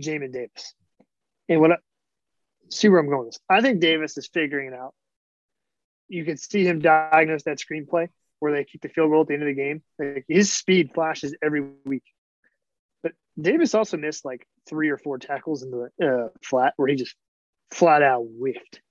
[0.01, 0.73] Jamin Davis.
[1.49, 1.77] And what I
[2.69, 3.41] see where I'm going with this.
[3.49, 4.93] I think Davis is figuring it out.
[6.07, 9.33] You can see him diagnose that screenplay where they keep the field goal at the
[9.33, 9.83] end of the game.
[9.97, 12.03] Like his speed flashes every week.
[13.03, 16.95] But Davis also missed like three or four tackles in the uh, flat where he
[16.95, 17.15] just
[17.71, 18.81] flat out whiffed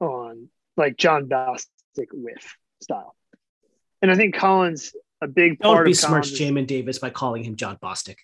[0.00, 3.14] on like Jon Bostic whiff style.
[4.02, 7.56] And I think Collins, a big Don't part of besmirch Jamin Davis by calling him
[7.56, 8.16] Jon Bostic.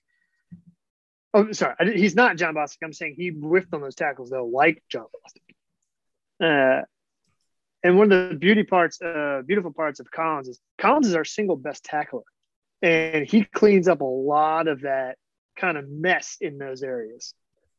[1.34, 1.74] Oh, sorry.
[1.78, 2.78] I, he's not Jon Bostic.
[2.82, 6.80] I'm saying he whiffed on those tackles though, like Jon Bostic.
[6.80, 6.82] Uh,
[7.82, 11.24] and one of the beauty parts, uh, beautiful parts of Collins is Collins is our
[11.24, 12.22] single best tackler,
[12.82, 15.18] and he cleans up a lot of that
[15.56, 17.34] kind of mess in those areas.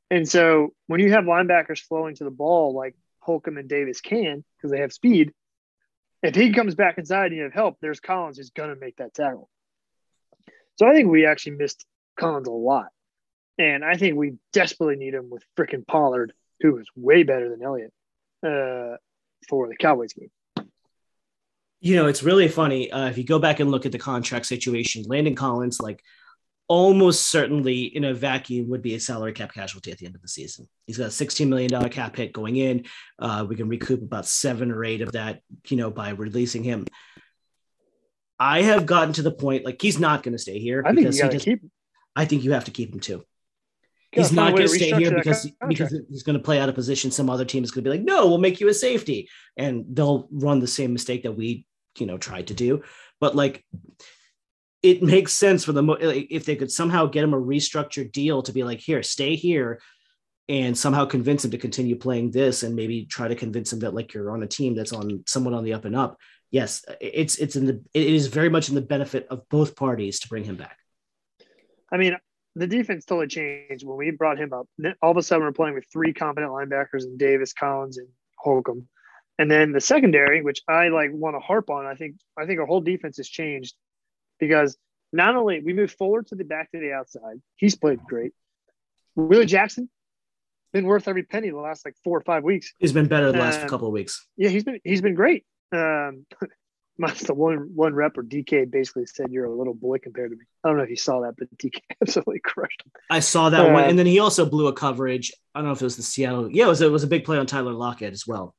[0.10, 4.44] And so when you have linebackers flowing to the ball like Holcomb and Davis can
[4.56, 5.34] because they have speed,
[6.24, 8.98] if he comes back inside and you have help, there's Collins who's going to make
[8.98, 9.50] that tackle.
[10.78, 11.86] So I think we actually missed
[12.20, 12.88] Collins a lot.
[13.58, 17.64] And I think we desperately need him with freaking Pollard, who is way better than
[17.64, 17.92] Elliott
[18.46, 18.98] uh,
[19.50, 20.30] for the Cowboys game.
[21.80, 22.92] You know, it's really funny.
[22.92, 26.04] Uh, if you go back and look at the contract situation, Landon Collins, like
[26.68, 30.22] almost certainly in a vacuum, would be a salary cap casualty at the end of
[30.22, 30.68] the season.
[30.86, 32.86] He's got a $16 million cap hit going in.
[33.20, 36.86] Uh, we can recoup about seven or eight of that, you know, by releasing him.
[38.40, 41.00] I have gotten to the point like he's not going to stay here I think
[41.00, 41.72] you because he just, keep him.
[42.16, 43.24] I think you have to keep him too.
[44.12, 45.70] He's not going to stay here because contract.
[45.70, 47.12] because he's going to play out of position.
[47.12, 49.86] Some other team is going to be like, no, we'll make you a safety, and
[49.90, 51.66] they'll run the same mistake that we,
[51.98, 52.84] you know, tried to do.
[53.20, 53.66] But like,
[54.84, 58.54] it makes sense for them if they could somehow get him a restructured deal to
[58.54, 59.82] be like, here, stay here,
[60.50, 63.94] and somehow convince him to continue playing this, and maybe try to convince him that
[63.94, 66.18] like you're on a team that's on someone on the up and up.
[66.52, 70.20] Yes, it's it's in the it is very much in the benefit of both parties
[70.22, 70.78] to bring him back.
[71.92, 72.16] I mean,
[72.56, 74.68] the defense totally changed when we brought him up.
[75.02, 78.88] All of a sudden, we're playing with three competent linebackers and Davis, Collins, and Holcomb.
[79.40, 82.60] And then the secondary, which I like want to harp on, I think I think
[82.60, 83.76] our whole defense has changed
[84.40, 84.78] because
[85.14, 88.34] not only we moved forward to the back to the outside, he's played great.
[89.16, 89.90] Willie Jackson
[90.74, 92.74] been worth every penny the last like four or five weeks.
[92.78, 94.28] He's been better the last Uh, couple of weeks.
[94.36, 95.46] Yeah, he's been he's been great.
[95.72, 96.26] Um,
[97.00, 100.44] the one one rep or DK basically said you're a little boy compared to me.
[100.64, 102.92] I don't know if you saw that, but DK absolutely crushed him.
[103.10, 105.32] I saw that one, Uh, and then he also blew a coverage.
[105.56, 106.52] I don't know if it was the Seattle.
[106.52, 106.82] Yeah, it was.
[106.82, 108.54] It was a big play on Tyler Lockett as well.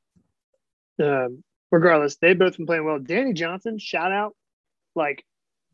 [1.01, 2.99] Um, regardless, they've both been playing well.
[2.99, 4.35] Danny Johnson, shout out,
[4.97, 5.25] like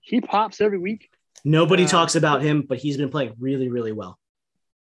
[0.05, 1.11] he pops every week.
[1.45, 4.19] Nobody Uh, talks about him, but he's been playing really, really well.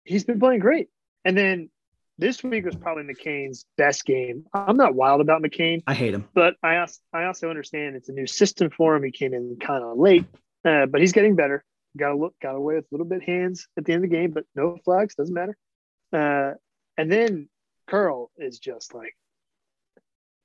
[0.04, 0.90] He's been playing great.
[1.26, 1.70] And then
[2.18, 4.46] this week was probably McCain's best game.
[4.54, 6.28] I'm not wild about McCain, I hate him.
[6.34, 9.04] but I also, I also understand it's a new system for him.
[9.04, 10.26] He came in kind of late,
[10.66, 11.64] uh, but he's getting better.
[11.98, 14.16] Got to look, got away with a little bit hands at the end of the
[14.16, 15.58] game, but no flags, doesn't matter.
[16.14, 16.54] Uh,
[16.98, 17.50] and then
[17.88, 19.16] Curl is just like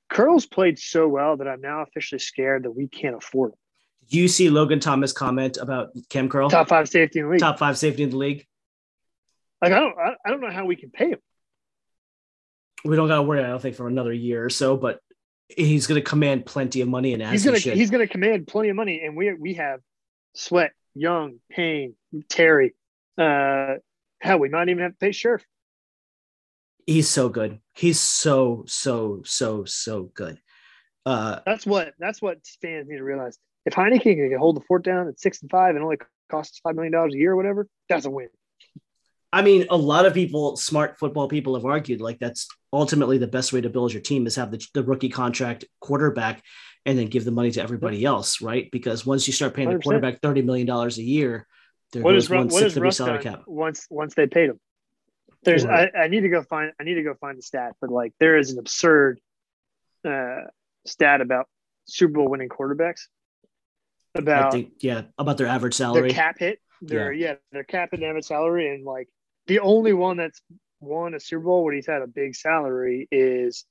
[0.09, 3.57] Curl's played so well that I'm now officially scared that we can't afford him.
[4.07, 6.49] You see Logan Thomas comment about Kam Curl?
[6.49, 7.39] Top five safety in the league.
[7.39, 8.45] Top five safety in the league.
[9.61, 11.19] Like I don't, I, don't know how we can pay him.
[12.83, 14.99] We don't got to worry, I don't think, for another year or so, but
[15.49, 17.73] he's going to command plenty of money and as He's he gonna, should.
[17.77, 19.79] he's gonna command plenty of money, and we we have
[20.35, 21.95] Sweat, Young, Payne,
[22.29, 22.75] Terry.
[23.17, 23.75] Uh,
[24.21, 25.41] hell, we might even have to pay Scherff.
[26.85, 27.59] he's so good.
[27.73, 30.39] He's so, so, so, so good.
[31.05, 33.37] Uh, That's what that's what fans need to realize.
[33.65, 35.97] If Heinicke can hold the fort down at six and five and only
[36.29, 38.29] costs five million dollars a year or whatever, that's a win.
[39.33, 43.27] I mean, a lot of people, smart football people, have argued like that's ultimately the
[43.27, 46.41] best way to build your team is have the, the rookie contract quarterback
[46.85, 48.69] and then give the money to everybody else, right?
[48.71, 49.83] Because once you start paying the 100%.
[49.83, 51.47] quarterback $30 million a year,
[51.91, 53.43] there What goes is one what sixth of your salary cap.
[53.45, 54.59] once once they paid him?
[55.43, 55.91] There's Right.
[55.93, 58.13] I, I need to go find I need to go find the stat, but like
[58.19, 59.19] there is an absurd
[60.03, 60.41] uh,
[60.85, 61.47] stat about
[61.87, 63.01] Super Bowl winning quarterbacks
[64.15, 67.35] about think, yeah, about their average salary, their cap hit, their yeah.
[67.51, 69.09] their cap hit and average salary, and like
[69.47, 70.41] the only one that's
[70.79, 73.65] won a Super Bowl when he's had a big salary is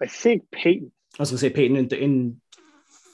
[0.00, 0.92] I think Peyton.
[1.18, 2.40] I was to say Peyton in, in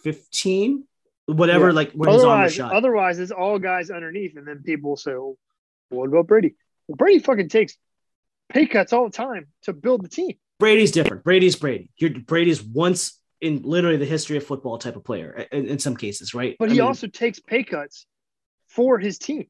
[0.03, 0.85] 15,
[1.27, 1.73] whatever, Yeah.
[1.73, 2.73] like when his arm was Otherwise, shot.
[2.73, 5.37] otherwise it's all guys underneath, and then people say, well,
[5.91, 6.55] "What about Brady?"
[6.89, 7.77] Well, Brady fucking takes
[8.49, 10.37] pay cuts all the time to build the team.
[10.59, 11.25] Brady's different.
[11.25, 11.91] Brady's Brady.
[11.97, 15.97] You're, Brady's once in literally the history of football type of player in, in some
[15.97, 16.57] cases, right?
[16.59, 18.07] But I he mean, also takes pay cuts
[18.69, 19.47] for his team.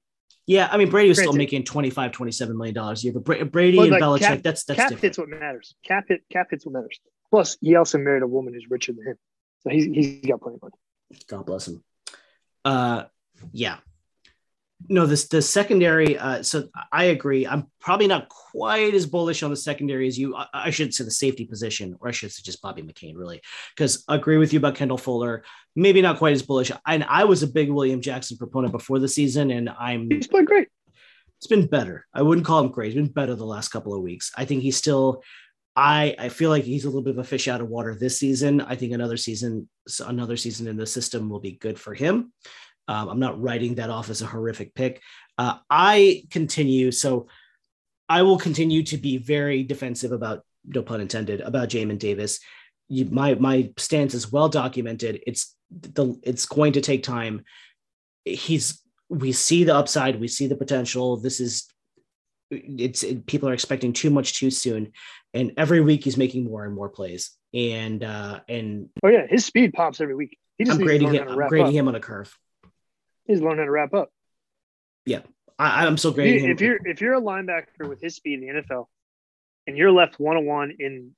[0.47, 3.45] yeah, I mean, Brady was still making 25, 27 million dollars a year, but Bra-
[3.45, 5.03] Brady But, and like, Belichick, cap- that's that's cap different.
[5.03, 5.75] hits what matters.
[5.85, 6.99] Cap hit cap hits what matters.
[7.31, 9.17] Plus, he also married a woman who's richer than him,
[9.63, 10.75] so he's he's got plenty of money.
[11.29, 11.83] God bless him.
[12.65, 13.05] Uh,
[13.53, 13.77] yeah.
[14.93, 16.19] No, this the secondary.
[16.19, 17.47] Uh, so I agree.
[17.47, 20.35] I'm probably not quite as bullish on the secondary as you.
[20.35, 23.41] I, I should say the safety position, or I should say just Bobby McCain, really,
[23.77, 25.45] because I agree with you about Kendall Fuller.
[25.77, 26.73] Maybe not quite as bullish.
[26.89, 30.47] And I was a big William Jackson proponent before the season, and I'm He's played
[30.47, 30.67] great.
[31.39, 32.05] it's been better.
[32.13, 32.89] I wouldn't call him great.
[32.89, 34.33] It's been better the last couple of weeks.
[34.37, 35.23] I think he's still.
[35.77, 38.19] I I feel like he's a little bit of a fish out of water this
[38.19, 38.61] season.
[38.61, 39.69] I think another season,
[40.05, 42.33] another season in the system will be good for him.
[42.91, 45.01] Um, I'm not writing that off as a horrific pick.
[45.39, 47.29] Uh, I continue, so
[48.09, 52.41] I will continue to be very defensive about, no pun intended, about Jamin Davis.
[52.89, 55.23] You, my my stance is well documented.
[55.25, 57.45] It's the it's going to take time.
[58.25, 61.17] He's we see the upside, we see the potential.
[61.17, 61.69] This is
[62.51, 64.95] it's it, people are expecting too much too soon,
[65.33, 67.31] and every week he's making more and more plays.
[67.55, 70.37] And uh, and Oh yeah, his speed pops every week.
[70.59, 71.29] He just I'm grading him.
[71.29, 71.73] I'm grading up.
[71.75, 72.37] him on a curve.
[73.31, 74.11] He's learning how to wrap up.
[75.59, 78.43] I, I'm still If, grading you, if you're if you're a linebacker with his speed
[78.43, 78.87] in the NFL,
[79.67, 81.15] and you're left one on one in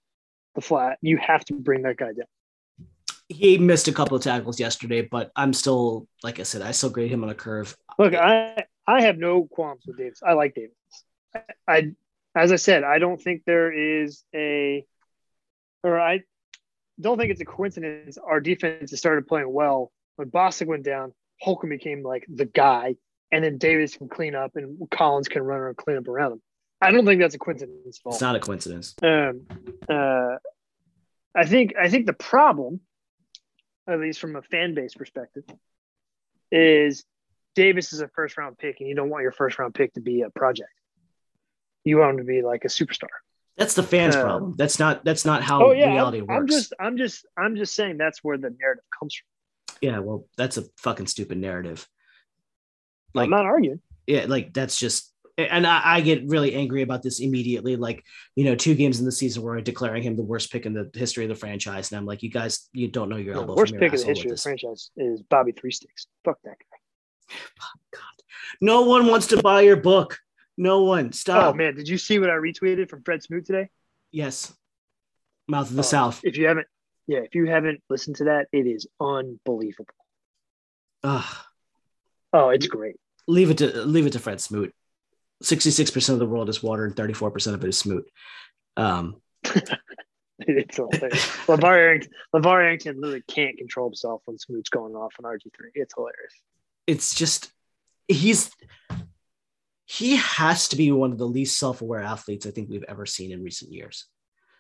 [0.55, 2.27] the flat, you have to bring that guy down.
[3.29, 6.90] he missed a couple of tackles yesterday, but I'm still, like I said, I still
[6.90, 7.77] grade him on a curve.
[7.98, 10.22] Look, I I have no qualms with Davis.
[10.27, 10.77] I like Davis.
[11.35, 11.92] I, I
[12.35, 14.85] as I said, I don't think there is a,
[15.85, 16.20] or I
[17.01, 18.18] don't think it's a coincidence.
[18.18, 21.12] Our defense has started playing well when Bostic went down.
[21.43, 22.95] Holcomb became like the guy,
[23.33, 26.43] and then Davis can clean up, and Collins can run and clean up around him.
[26.81, 28.01] I don't think that's a coincidence.
[28.07, 28.95] It's not a coincidence.
[29.03, 29.43] Um,
[29.89, 30.37] uh,
[31.35, 32.81] I think I think the problem,
[33.89, 35.43] at least from a fan base perspective,
[36.53, 37.05] is
[37.57, 40.01] Davis is a first round pick, and you don't want your first round pick to
[40.01, 40.71] be a project.
[41.85, 43.09] You want him to be like a superstar.
[43.57, 44.55] That's the fans' Uh, problem.
[44.57, 45.05] That's not.
[45.05, 46.39] That's not how oh yeah, reality I'm, works.
[46.39, 49.32] I'm just I'm just I'm just saying that's where the narrative comes from.
[49.83, 51.87] Yeah, well, that's a fucking stupid narrative.
[53.14, 53.81] I'm not arguing.
[54.07, 57.77] yeah, like that's just and I, I get really angry about this immediately.
[57.77, 58.05] Like,
[58.37, 60.73] you know, two games in the season where I'm declaring him the worst pick in
[60.75, 61.90] the history of the franchise.
[61.90, 63.57] And I'm like, you guys, you don't know your The elbow.
[63.57, 66.07] worst your pick in the history of the franchise is Bobby Three Sticks.
[66.25, 67.37] Fuck that guy.
[67.92, 68.01] God.
[68.61, 70.18] No one wants to buy your book.
[70.59, 71.12] No one.
[71.12, 71.55] Stop.
[71.55, 73.71] Oh man, did you see what I retweeted from Fred Smoot today?
[74.11, 74.53] Yes.
[75.49, 76.21] Mouth of the Oh, South.
[76.25, 76.66] If you haven't,
[77.07, 79.95] yeah, if you haven't listened to that, it is unbelievable.
[81.05, 81.37] Ugh.
[82.33, 82.97] Oh, it's great.
[83.29, 84.73] leave it to leave it to Fred Smoot.
[85.43, 88.09] Sixty-six percent of the world is water, and thirty-four percent of it is Smoot.
[88.77, 89.17] Um,
[90.45, 91.25] It's hilarious.
[91.47, 95.51] LaVar Arrington, LaVar Arrington literally can't control himself when Smoot's going off on RG3.
[95.75, 96.35] It's hilarious.
[96.88, 97.53] it's just
[98.09, 98.51] he's
[99.87, 103.31] he has to be one of the least self-aware athletes I think we've ever seen
[103.31, 104.07] in recent years.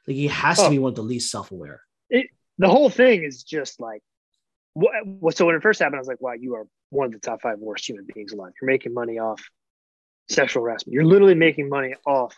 [0.06, 0.64] Like he has Oh.
[0.64, 1.80] to be one of the least self-aware.
[2.58, 4.02] The whole thing is just like,
[4.74, 5.36] what, what?
[5.36, 7.42] So when it first happened, I was like, "Wow, you are one of the top
[7.42, 8.52] five worst human beings alive.
[8.60, 9.42] You're making money off
[10.28, 10.94] sexual harassment.
[10.94, 12.36] You're literally making money off."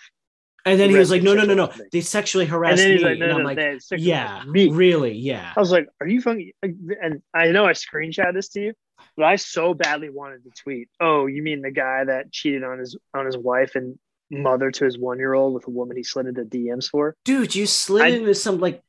[0.67, 1.73] And then he was like, "No, no, no, no!
[1.93, 5.61] They sexually harassed me." like, "No, and no, I'm like, "Yeah, me." really, yeah." I
[5.61, 8.73] was like, "Are you fucking?" And I know I screenshot this to you,
[9.17, 10.89] but I so badly wanted to tweet.
[11.01, 13.99] Oh, you mean the guy that cheated on his on his wife and
[14.43, 17.17] mother to his one year old with a woman he slid into DMs for?
[17.25, 18.83] Dude, you slid I- into some like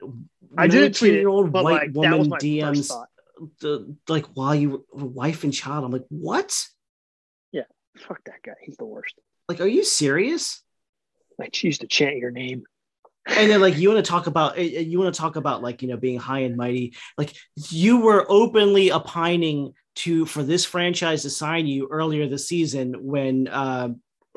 [0.58, 2.92] I didn't tweet year old white like woman DMs
[3.60, 5.84] the, like while you were wife and child.
[5.84, 6.58] I'm like, what?
[7.52, 7.64] Yeah,
[7.98, 8.54] fuck that guy.
[8.62, 9.16] He's the worst.
[9.50, 10.62] Like, are you serious?
[11.42, 12.64] I choose to chant your name.
[13.28, 15.62] and then like you want to talk about eh, eh, you want to talk about
[15.64, 17.34] like you know being high and mighty like
[17.72, 23.48] you were openly opining to for this franchise to sign you earlier this season when
[23.48, 23.90] uh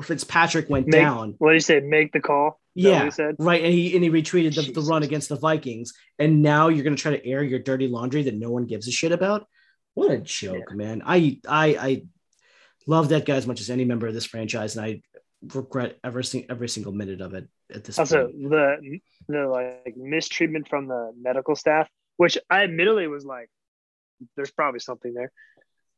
[0.02, 1.34] fitzpatrick went Make- down.
[1.38, 1.80] What did he say?
[1.80, 2.60] Make the call.
[2.76, 5.36] Is that what yeah right and he and he retweeted the, the run against the
[5.36, 5.92] vikings.
[6.18, 8.86] And now you're going to try to air your dirty laundry that no one gives
[8.86, 9.46] a shit about?
[9.94, 11.02] What a joke man.
[11.04, 12.02] I i i
[12.86, 15.02] love that guy as much as any member of this franchise and i
[15.54, 18.50] regret every, every single minute of it at this Also, point.
[18.50, 23.50] the the like mistreatment from the medical staff, which I admittedly was like,
[24.36, 25.30] there's probably something there.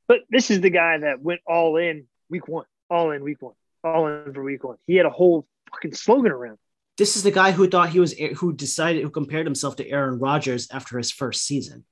[0.09, 3.55] But this is the guy that went all in week one, all in week one,
[3.85, 4.77] all in for week one.
[4.87, 6.59] He had a whole fucking slogan around.
[6.99, 10.19] This is the guy who thought he was who decided who compared himself to Aaron
[10.19, 11.85] Rodgers after his first season.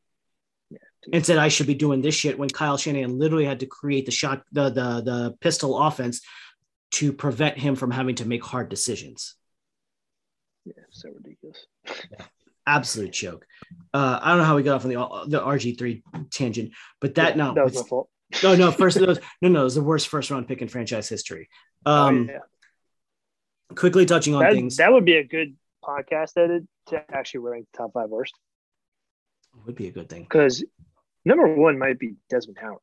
[1.12, 4.04] And said I should be doing this shit when Kyle Shanahan literally had to create
[4.04, 6.20] the shot the the the pistol offense
[6.90, 9.34] to prevent him from having to make hard decisions.
[10.64, 11.66] Yeah, so ridiculous.
[12.66, 13.46] Absolute joke.
[13.94, 17.14] Uh, I don't know how we got off on the the RG three tangent, but
[17.14, 18.10] that Yeah, no, that was my fault.
[18.42, 21.08] No, no, first, no, no, no, it was the worst first round pick in franchise
[21.08, 21.48] history.
[21.86, 23.74] Um, Oh, yeah.
[23.74, 27.66] quickly touching on that, things that would be a good podcast edit to actually rank
[27.72, 28.34] the top five worst
[29.66, 30.22] would be a good thing.
[30.22, 30.64] because
[31.24, 32.80] number one might be Desmond Howard.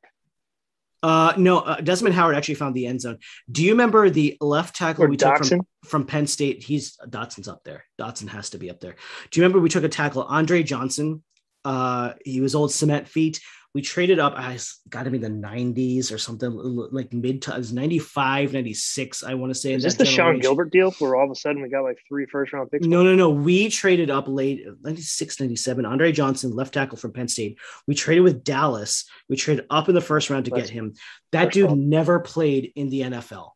[1.04, 3.20] Uh, no, uh, Desmond Howard actually found the end zone.
[3.52, 6.64] Do you remember the left tackle Or we took from, from Penn State?
[6.64, 7.86] He's Dotson's up there.
[8.00, 8.96] Dotson has to be up there.
[9.30, 11.24] Do you remember we took a tackle, Andre Johnson?
[11.64, 13.40] Uh, he was old cement feet.
[13.76, 14.36] We traded up.
[14.38, 14.58] I
[14.88, 19.24] got to be the 90s or something like mid to it was 95, 96.
[19.24, 19.74] I want to say.
[19.74, 20.40] Is this the Sean.
[20.40, 22.88] Gilbert deal where all of a sudden we got like three first round picks?
[22.88, 23.30] No, no, no.
[23.30, 25.86] We traded up late, 96, 97.
[25.86, 27.60] Andre Johnson, left tackle from Penn State.
[27.86, 29.10] We traded with Dallas.
[29.28, 30.94] We traded up in the first round to get him.
[31.34, 31.90] That dude round.
[31.90, 33.52] never played in the NFL.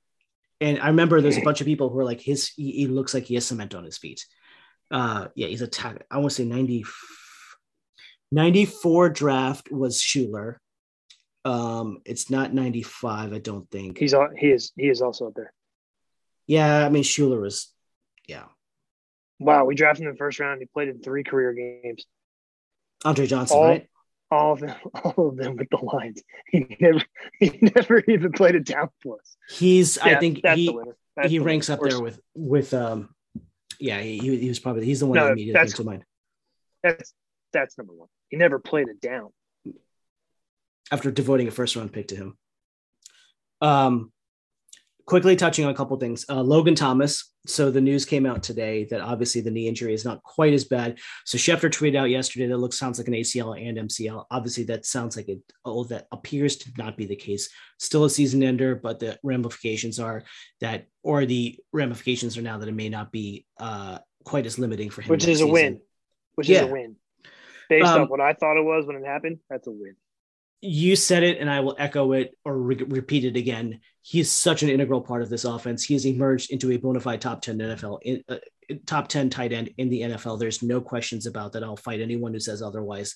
[0.60, 3.14] And I remember there's a bunch of people who are like, his he, he looks
[3.14, 4.26] like he has cement on his feet.
[4.92, 6.02] Uh, yeah, he's a tackle.
[6.12, 6.84] I want to say 90,
[8.32, 10.58] 94 draft was Shuler.
[11.46, 13.98] Um, it's not 95, I don't think.
[13.98, 14.36] He's on.
[14.36, 14.72] He is.
[14.76, 15.54] He is also up there.
[16.48, 17.74] yeah, I mean Shuler was,
[18.28, 18.46] yeah.
[19.40, 20.60] Wow, we drafted him in the first round.
[20.60, 22.06] He played in three career games.
[23.06, 23.88] Andre Johnson, All, right?
[24.30, 26.22] all of them, all of them with the Lions.
[26.52, 27.02] He never,
[27.40, 29.38] he never even played a down for us.
[29.50, 30.98] He's, I think he, the winner.
[31.16, 33.14] That's he ranks up there with with um
[33.78, 36.04] yeah he, he was probably he's the one No, that immediately came to mind
[36.82, 37.14] That's
[37.52, 38.08] that's number one.
[38.30, 39.30] He never played it down.
[40.92, 42.38] after devoting a first round pick to him
[43.62, 44.12] um
[45.06, 48.86] quickly touching on a couple things uh, logan thomas so the news came out today
[48.90, 52.46] that obviously the knee injury is not quite as bad so schefter tweeted out yesterday
[52.48, 56.08] that looks sounds like an acl and mcl obviously that sounds like it oh that
[56.12, 60.24] appears to not be the case still a season ender but the ramifications are
[60.62, 64.90] that or the ramifications are now that it may not be uh quite as limiting
[64.90, 65.82] for him which is a win.
[66.36, 66.64] Which Yeah.
[66.64, 66.96] is a win.
[67.70, 69.96] Based Um, on what I thought it was when it happened, that's a win.
[70.62, 73.80] you said it and I will echo it or re- repeat it again.
[74.02, 75.86] He is such an integral part of this offense.
[75.86, 78.38] He has emerged into a bona fide top 10 NFL, in, uh,
[78.86, 80.38] top 10 tight end in the NFL.
[80.38, 81.64] There's no questions about that.
[81.64, 83.16] I'll fight anyone who says otherwise.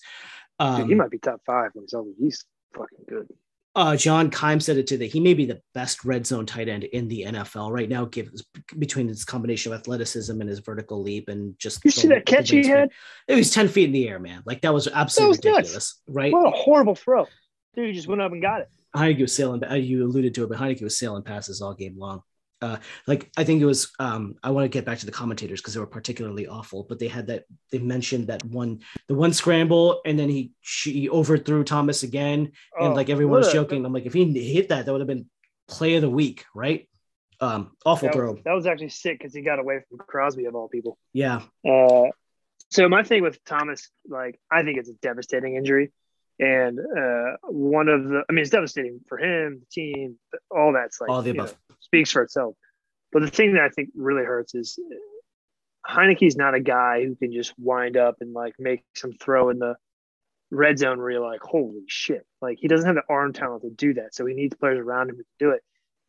[0.60, 2.14] Dude, Um, he might be top five when he's healthy.
[2.18, 3.28] He's fucking good.
[3.76, 5.08] Uh, John Keim said it today.
[5.08, 8.46] He may be the best red zone tight end in the NFL right now, gives
[8.78, 12.52] between his combination of athleticism and his vertical leap and just You see that catch
[12.52, 12.90] he had?
[13.28, 14.44] It was 10 feet in the air, man.
[14.46, 15.58] Like that was absolutely That was nuts.
[15.58, 16.32] ridiculous, right?
[16.34, 17.26] What a horrible throw.
[17.76, 18.70] Dude, he just went up and got it.
[18.96, 19.64] Heinicke was sailing.
[19.64, 22.22] uh, You alluded to it, but Heinicke was sailing passes all game long.
[22.64, 23.92] Uh, like I think it was.
[24.00, 26.86] Um, I want to get back to the commentators because they were particularly awful.
[26.88, 27.44] But they had that.
[27.72, 32.94] They mentioned that one, the one scramble, and then he she overthrew Thomas again, and
[32.94, 33.86] Oh, like everyone was joking.
[33.86, 35.30] I'm like, if he hit that, that would have been
[35.68, 36.88] play of the week, right?
[37.42, 38.36] Um, awful That throw.
[38.46, 40.98] that was actually sick because he got away from Crosby of all people.
[41.12, 42.06] Yeah, Uh,
[42.70, 45.92] so my thing with Thomas, like, I think it's a devastating injury,
[46.40, 50.18] and uh, one of the, I mean, it's devastating for him, the team,
[50.50, 51.52] all that's like all the above.
[51.52, 52.56] know, speaks for itself.
[53.12, 54.80] But the thing that I think really hurts is
[55.88, 59.60] Heinicke's not a guy who can just wind up and like make some throw in
[59.60, 59.76] the
[60.50, 62.26] red zone where you're like, holy shit.
[62.42, 64.16] Like he doesn't have the arm talent to do that.
[64.16, 65.62] So he needs players around him to do it.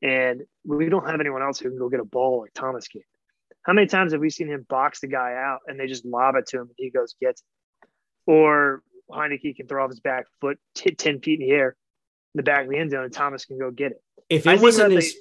[0.03, 3.03] And we don't have anyone else who can go get a ball like Thomas can.
[3.63, 6.37] How many times have we seen him box the guy out and they just lob
[6.37, 7.89] it to him and he goes, gets it?
[8.31, 11.77] Or Heinicke can throw off his back foot t- 10 feet in the air
[12.35, 14.03] in the back of the end zone and Thomas can go get it.
[14.29, 15.17] If it wasn't his,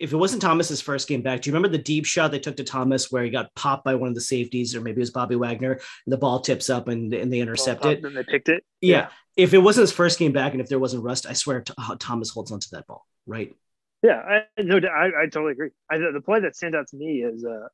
[0.00, 2.56] if it wasn't Thomas's first game back, do you remember the deep shot they took
[2.56, 5.10] to Thomas where he got popped by one of the safeties, or maybe it was
[5.10, 8.04] Bobby Wagner, and the ball tips up and, and they intercept it?
[8.04, 8.64] And they picked it.
[8.80, 8.96] Yeah.
[8.96, 9.08] yeah.
[9.36, 11.64] If it wasn't his first game back and if there wasn't rust, I swear
[11.98, 13.54] Thomas holds onto that ball, right?
[14.02, 15.70] Yeah, I no, I, I totally agree.
[15.90, 17.68] I, the play that stands out to me is uh,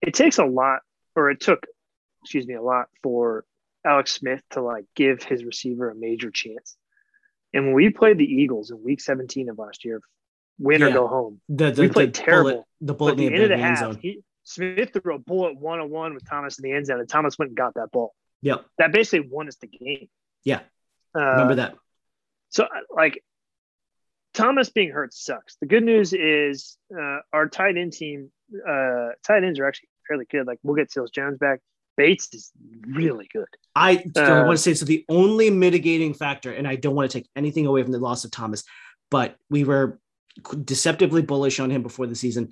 [0.00, 0.80] it takes a lot,
[1.14, 1.66] or it took,
[2.22, 3.44] excuse me, a lot for
[3.84, 6.76] Alex Smith to like give his receiver a major chance.
[7.52, 10.00] And when we played the Eagles in Week 17 of last year,
[10.60, 10.88] win yeah.
[10.88, 12.50] or go home, the, the, we played the terrible.
[12.50, 13.98] Bullet, the bullet the in the, end of the half, zone.
[14.00, 17.08] He, Smith threw a bullet one on one with Thomas in the end zone, and
[17.08, 18.14] Thomas went and got that ball.
[18.42, 20.08] Yeah, That basically won us the game.
[20.44, 20.60] Yeah.
[21.14, 21.74] Uh, Remember that.
[22.48, 23.22] So, like,
[24.32, 25.56] Thomas being hurt sucks.
[25.60, 28.30] The good news is uh, our tight end team,
[28.66, 30.46] uh, tight ends are actually fairly good.
[30.46, 31.60] Like, we'll get Seals Jones back.
[31.96, 32.50] Bates is
[32.88, 33.46] really good.
[33.74, 34.86] I uh, want to say so.
[34.86, 38.24] The only mitigating factor, and I don't want to take anything away from the loss
[38.24, 38.64] of Thomas,
[39.10, 40.00] but we were
[40.64, 42.50] deceptively bullish on him before the season.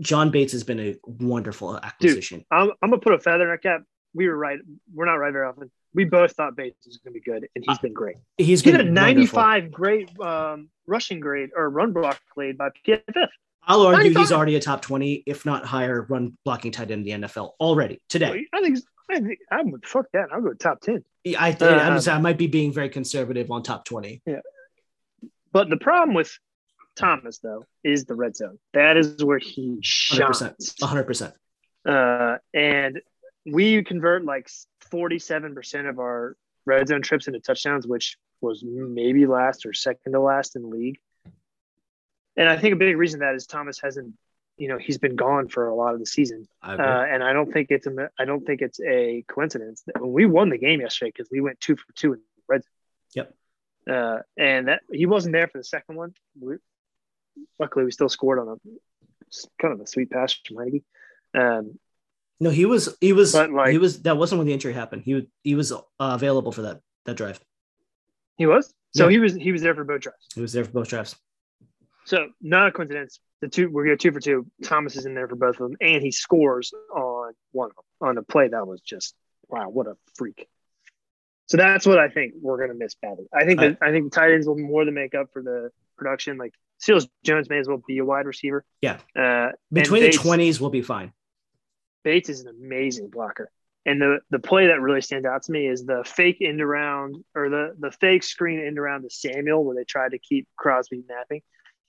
[0.00, 2.38] John Bates has been a wonderful acquisition.
[2.38, 3.82] Dude, I'm, I'm, gonna put a feather in our cap.
[4.14, 4.58] We were right.
[4.92, 5.70] We're not right very often.
[5.94, 8.16] We both thought Bates was gonna be good, and he's uh, been great.
[8.38, 9.76] He's he been a 95 wonderful.
[9.76, 13.28] great um, rushing grade or run block grade by PFF.
[13.64, 14.22] I'll argue 95.
[14.22, 17.52] he's already a top 20, if not higher, run blocking tight end in the NFL
[17.60, 18.46] already today.
[18.52, 18.78] I think
[19.10, 20.28] I think I would fuck that.
[20.32, 21.04] I'll go top 10.
[21.38, 24.22] I think uh, I might be being very conservative on top 20.
[24.26, 24.40] Yeah.
[25.52, 26.36] But the problem with
[26.96, 28.58] Thomas, though, is the red zone.
[28.74, 30.40] That is where he shines.
[30.40, 30.78] 100%.
[30.78, 31.32] 100%.
[31.84, 33.00] Uh, and
[33.46, 34.48] we convert like
[34.90, 40.20] 47% of our red zone trips into touchdowns, which was maybe last or second to
[40.20, 40.98] last in the league.
[42.36, 44.14] And I think a big reason that is Thomas hasn't,
[44.56, 46.46] you know, he's been gone for a lot of the season.
[46.62, 50.26] Uh, and I don't think it's a, I don't think it's a coincidence that we
[50.26, 52.70] won the game yesterday because we went two for two in red zone.
[53.14, 53.34] Yep.
[53.90, 56.14] Uh, and that he wasn't there for the second one.
[56.40, 56.56] We,
[57.58, 58.56] luckily, we still scored on a
[59.60, 60.84] kind of a sweet pass from Heinicke.
[61.34, 61.78] Um,
[62.40, 65.02] no, he was he was like, he was that wasn't when the injury happened.
[65.04, 67.40] He he was uh, available for that that drive.
[68.36, 68.72] He was.
[68.94, 69.12] So yeah.
[69.12, 70.26] he was he was there for both drives.
[70.34, 71.16] He was there for both drives.
[72.04, 73.20] So not a coincidence.
[73.40, 74.46] The two we're going two for two.
[74.64, 78.08] Thomas is in there for both of them, and he scores on one of them
[78.08, 79.14] on a play that was just
[79.48, 80.48] wow, what a freak.
[81.46, 83.26] So that's what I think we're going to miss badly.
[83.32, 85.70] I think that I think the tight ends will more than make up for the
[85.96, 86.38] production.
[86.38, 88.64] Like Seals Jones may as well be a wide receiver.
[88.82, 88.98] Yeah.
[89.16, 91.12] Uh, Between the twenties, we'll be fine.
[92.02, 93.50] Bates is an amazing blocker.
[93.86, 97.16] And the, the play that really stands out to me is the fake end around
[97.34, 101.02] or the, the fake screen end around to Samuel where they tried to keep Crosby
[101.08, 101.42] napping.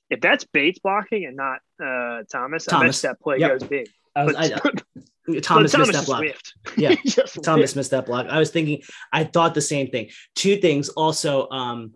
[0.09, 3.51] If that's Bates blocking and not uh, Thomas, Thomas, I bet that play yep.
[3.51, 3.89] goes big.
[4.15, 4.49] I was, I,
[5.41, 6.19] Thomas, Thomas, missed that block.
[6.19, 6.53] Whiffed.
[6.77, 6.95] Yeah,
[7.43, 8.27] Thomas missed that block.
[8.27, 8.81] I was thinking,
[9.11, 10.09] I thought the same thing.
[10.35, 11.49] Two things also.
[11.49, 11.93] Um,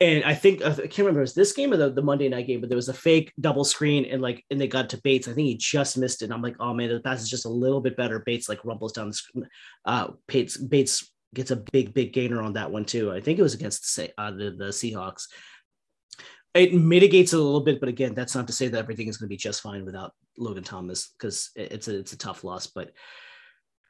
[0.00, 2.46] and I think I can't remember it was this game or the, the Monday night
[2.46, 5.26] game, but there was a fake double screen and like and they got to Bates.
[5.26, 6.26] I think he just missed it.
[6.26, 8.20] And I'm like, oh man, the pass is just a little bit better.
[8.20, 9.48] Bates like rumbles down the screen.
[9.84, 13.10] Uh, Bates Bates gets a big big gainer on that one too.
[13.12, 15.24] I think it was against the uh, the, the Seahawks.
[16.54, 19.16] It mitigates it a little bit, but again, that's not to say that everything is
[19.16, 22.68] going to be just fine without Logan Thomas because it's a it's a tough loss.
[22.68, 22.92] But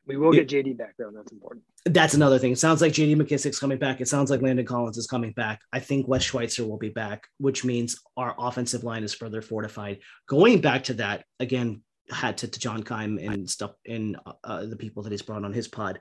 [0.09, 1.11] we will get JD back though.
[1.15, 1.65] That's important.
[1.85, 2.53] That's another thing.
[2.53, 4.01] It sounds like JD McKissic's coming back.
[4.01, 5.61] It sounds like Landon Collins is coming back.
[5.73, 10.01] I think Wes Schweitzer will be back, which means our offensive line is further fortified.
[10.27, 14.77] Going back to that again, had to, to John Keim and stuff and uh, the
[14.77, 16.01] people that he's brought on his pod.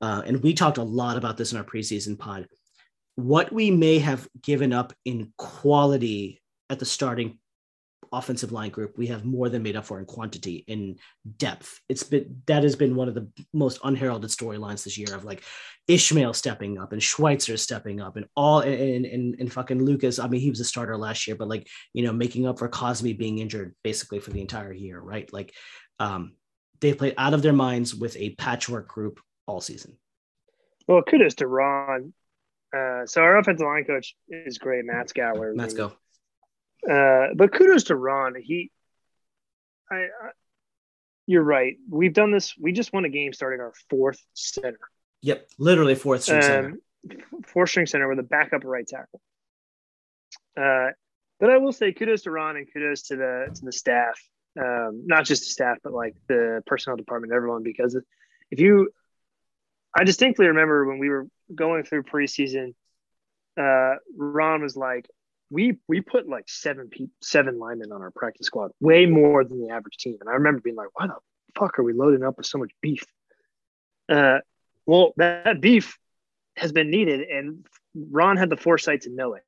[0.00, 2.48] Uh, and we talked a lot about this in our preseason pod.
[3.16, 6.40] What we may have given up in quality
[6.70, 7.38] at the starting
[8.12, 10.96] offensive line group we have more than made up for in quantity in
[11.38, 11.80] depth.
[11.88, 15.42] It's been that has been one of the most unheralded storylines this year of like
[15.88, 20.18] Ismael stepping up and schweitzer stepping up and all and, and, and fucking lucas.
[20.18, 22.68] I mean he was a starter last year but like you know making up for
[22.68, 25.32] cosme being injured basically for the entire year right?
[25.32, 25.54] Like
[25.98, 26.34] um
[26.80, 29.96] they played out of their minds with a patchwork group all season.
[30.86, 32.12] Well kudos to ron.
[32.74, 35.54] Uh, so our offensive line coach is great, Matsko.
[35.54, 35.92] Let's go.
[36.90, 38.34] Uh, but kudos to Ron.
[38.42, 38.70] He,
[39.90, 40.30] I, I,
[41.26, 41.76] you're right.
[41.88, 42.54] We've done this.
[42.58, 44.78] We just won a game starting our fourth center.
[45.22, 46.78] Yep, literally fourth string um, center.
[47.46, 49.20] Fourth string center with a backup right tackle.
[50.58, 50.90] Uh,
[51.40, 54.20] But I will say kudos to Ron and kudos to the to the staff,
[54.56, 57.64] um, not just the staff, but like the personnel department, everyone.
[57.64, 57.96] Because
[58.50, 58.90] if you,
[59.96, 62.74] I distinctly remember when we were going through preseason,
[63.58, 65.08] uh, Ron was like,
[65.52, 69.60] "We we put like seven people, seven linemen on our practice squad, way more than
[69.60, 71.16] the average team." And I remember being like, "Why the
[71.58, 73.04] fuck are we loading up with so much beef?"
[74.08, 74.38] Uh,
[74.86, 75.98] well, that, that beef
[76.56, 79.44] has been needed, and Ron had the foresight to know it.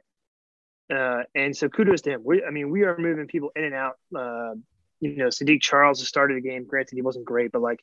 [0.94, 2.22] Uh, and so kudos to him.
[2.24, 3.94] We, I mean, we are moving people in and out.
[4.14, 4.54] Uh,
[5.00, 6.66] you know, Saahdiq Charles has started the game.
[6.66, 7.80] Granted, he wasn't great, but like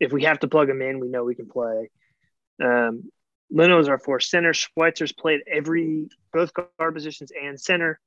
[0.00, 1.90] if we have to plug him in, we know we can play.
[2.62, 3.10] Um,
[3.52, 4.52] Leno is our fourth center.
[4.52, 8.00] Schweitzer's played every both guard positions and center.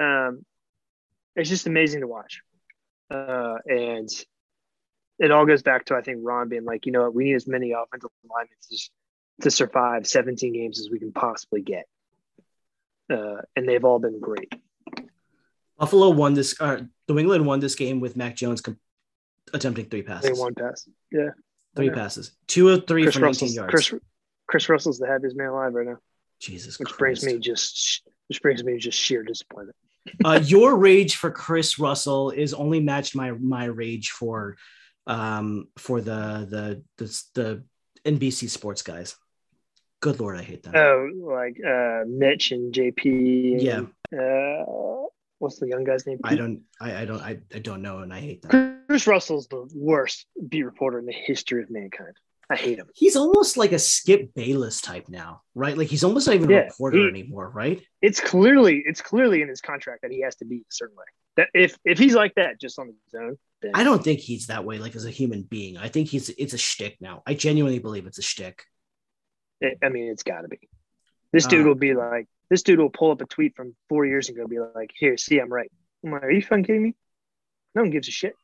[0.00, 0.44] Um,
[1.34, 2.40] it's just amazing to watch.
[3.10, 4.08] Uh, and
[5.18, 7.34] it all goes back to I think Ron being like, you know what, we need
[7.34, 8.90] as many offensive linemen to,
[9.42, 11.86] to survive 17 games as we can possibly get
[13.10, 14.52] uh, and they've all been great.
[15.78, 16.58] Buffalo won this.
[16.60, 18.78] Uh, New England won this game with Mac Jones comp-
[19.52, 20.30] attempting three passes.
[20.30, 20.88] They one pass.
[21.12, 21.30] Yeah,
[21.74, 22.32] three passes.
[22.46, 23.70] Two of three Chris for 19 Russell's, yards.
[23.70, 23.94] Chris,
[24.46, 25.98] Chris Russell's the happiest man alive right now,
[26.40, 27.22] Jesus which Christ.
[27.22, 29.76] brings me just which brings me just sheer disappointment.
[30.24, 34.56] uh, your rage for Chris Russell is only matched my my rage for
[35.06, 37.64] um for the the the, the
[38.10, 39.16] NBC sports guys.
[40.00, 40.74] Good lord, I hate them.
[40.76, 43.52] Oh, like uh, Mitch and JP.
[43.52, 43.80] And, Yeah.
[44.16, 45.06] Uh,
[45.38, 46.18] what's the young guy's name?
[46.22, 48.84] I don't I, I don't I, I don't know and I hate them.
[48.88, 52.16] Chris Russell's the worst beat reporter in the history of mankind.
[52.48, 52.86] I hate him.
[52.94, 55.76] He's almost like a Skip Bayless type now, right?
[55.76, 57.82] Like he's almost not even a Yeah, reporter he- anymore, right?
[58.02, 61.04] It's clearly it's clearly in his contract that he has to be a certain way.
[61.36, 64.46] That if if he's like that just on his own, then I don't think he's
[64.46, 65.76] that way, like as a human being.
[65.76, 67.22] I think he's it's a shtick now.
[67.26, 68.62] I genuinely believe it's a shtick.
[69.60, 70.60] It, I mean, it's got to be.
[71.32, 74.06] This dude Uh, will be like, this dude will pull up a tweet from four
[74.06, 75.70] years ago, be like, "Here, see, I'm right."
[76.04, 76.94] I'm like, "Are you fucking kidding me?"
[77.74, 78.34] No one gives a shit.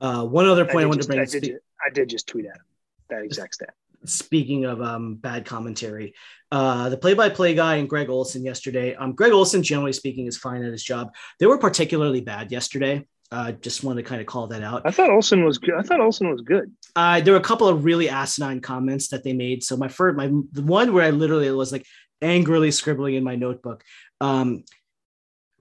[0.00, 1.20] Uh, one other point I, did wanted just, to bring.
[1.20, 2.62] I, up, did, spe- I did just tweet at him
[3.10, 3.74] that exact stat.
[4.04, 6.14] speaking of um, bad commentary,
[6.52, 8.94] uh, the play-by-play guy and Greg Olsen yesterday.
[8.94, 11.14] Um, Greg Olsen, generally speaking, is fine at his job.
[11.40, 13.06] They were particularly bad yesterday.
[13.30, 14.82] Uh, just wanted to kind of call that out.
[14.86, 15.74] I thought Olsen was good.
[15.78, 16.72] I thought Olsen was good.
[16.96, 19.62] Uh, there were a couple of really asinine comments that they made.
[19.62, 21.84] So my first, my the one where I literally was like
[22.22, 23.84] angrily scribbling in my notebook.
[24.22, 24.64] Um,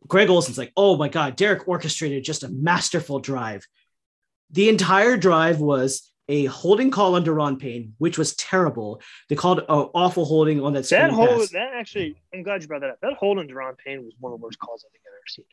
[0.07, 3.65] Greg Olsen's like, "Oh my God, Derek orchestrated just a masterful drive."
[4.51, 9.01] The entire drive was a holding call on Daron Payne, which was terrible.
[9.29, 11.49] They called an awful holding on that screen That hold, pass.
[11.51, 12.99] that actually, I'm glad you brought that up.
[13.01, 15.27] That hold on Daron Payne was one of the worst calls I think I've ever
[15.27, 15.45] seen.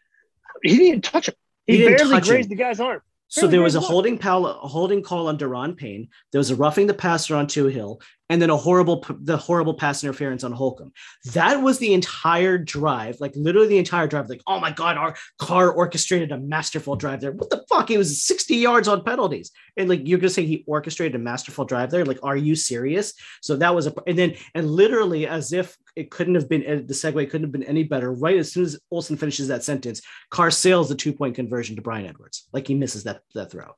[0.62, 1.34] He didn't touch him.
[1.66, 2.34] He, He barely touch him.
[2.34, 3.01] grazed the guy's arm.
[3.28, 6.09] So there was a holding pal, a holding call on Daron Payne.
[6.30, 8.01] There was a roughing the passer on Toohill,
[8.31, 10.93] and then a horrible, the horrible pass interference on Holcomb.
[11.33, 14.29] That was the entire drive, like literally the entire drive.
[14.29, 17.33] Like, oh my god, our car orchestrated a masterful drive there.
[17.33, 17.91] What the fuck?
[17.91, 21.64] It was sixty yards on penalties, and like you're gonna say he orchestrated a masterful
[21.64, 22.05] drive there?
[22.05, 23.12] Like, are you serious?
[23.43, 26.77] So that was a, and then and literally as if it couldn't have been eh,
[26.77, 28.12] the segue couldn't have been any better.
[28.12, 30.01] Right as soon as Olsen finishes that sentence,
[30.31, 32.49] Carr sails the two point conversion to Bryan Edwards.
[32.53, 33.75] Like he misses that that throw.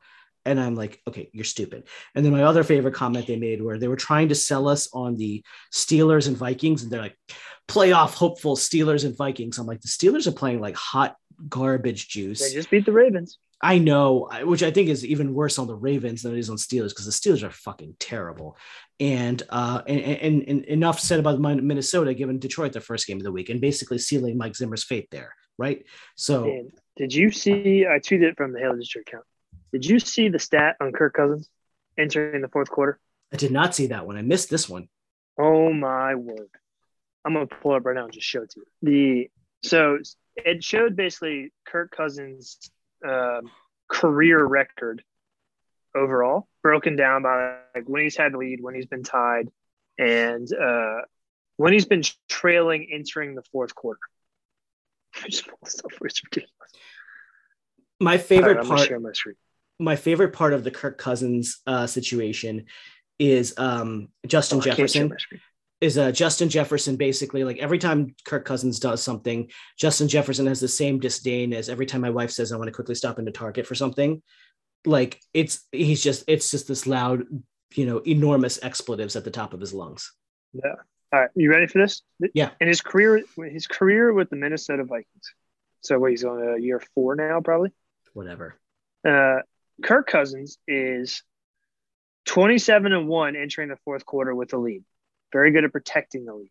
[0.46, 1.88] And I'm like, okay, you're stupid.
[2.14, 4.88] And then my other favorite comment they made where they were trying to sell us
[4.92, 5.44] on the
[5.74, 7.18] Steelers and Vikings, and they're like,
[7.68, 9.58] playoff hopeful Steelers and Vikings.
[9.58, 11.16] I'm like, the Steelers are playing like hot
[11.48, 12.40] garbage juice.
[12.40, 13.38] They just beat the Ravens.
[13.62, 16.56] I know, which I think is even worse on the Ravens than it is on
[16.56, 18.56] Steelers because the Steelers are fucking terrible.
[19.00, 23.24] And uh, and, and, and enough said about Minnesota giving Detroit their first game of
[23.24, 25.84] the week and basically sealing Mike Zimmer's fate there, right?
[26.16, 27.86] So did you see?
[27.86, 29.24] I tweeted it from the Halo District account.
[29.76, 31.50] Did you see the stat on Kirk Cousins
[31.98, 32.98] entering the fourth quarter?
[33.30, 34.16] I did not see that one.
[34.16, 34.88] I missed this one.
[35.38, 36.48] Oh my word!
[37.22, 38.66] I'm gonna pull it up right now and just show it to you.
[38.82, 39.30] The
[39.68, 39.98] so
[40.34, 42.58] it showed basically Kirk Cousins'
[43.06, 43.50] um,
[43.86, 45.04] career record
[45.94, 49.50] overall, broken down by like when he's had the lead, when he's been tied,
[49.98, 51.02] and uh,
[51.58, 54.00] when he's been trailing entering the fourth quarter.
[55.28, 56.50] Just pull this up, it's ridiculous.
[58.00, 58.88] My right, favorite gonna part
[59.78, 62.66] my favorite part of the Kirk Cousins uh, situation
[63.18, 65.40] is um, Justin Oh, I can't share Jefferson.
[65.78, 70.58] Is uh, Justin Jefferson basically like every time Kirk Cousins does something, Justin Jefferson has
[70.58, 73.30] the same disdain as every time my wife says I want to quickly stop into
[73.30, 74.22] Target for something.
[74.86, 77.24] Like it's he's just it's just this loud,
[77.74, 80.12] you know, enormous expletives at the top of his lungs.
[80.54, 80.76] Yeah.
[81.12, 82.02] All right, you ready for this?
[82.32, 82.50] Yeah.
[82.60, 85.34] In his career, his career with the Minnesota Vikings.
[85.82, 87.70] So what, he's on uh, year four now, probably.
[88.14, 88.58] Whatever.
[89.06, 89.40] Uh,
[89.82, 91.22] Kirk Cousins is
[92.26, 94.84] 27 and one entering the fourth quarter with the lead.
[95.32, 96.50] Very good at protecting the lead.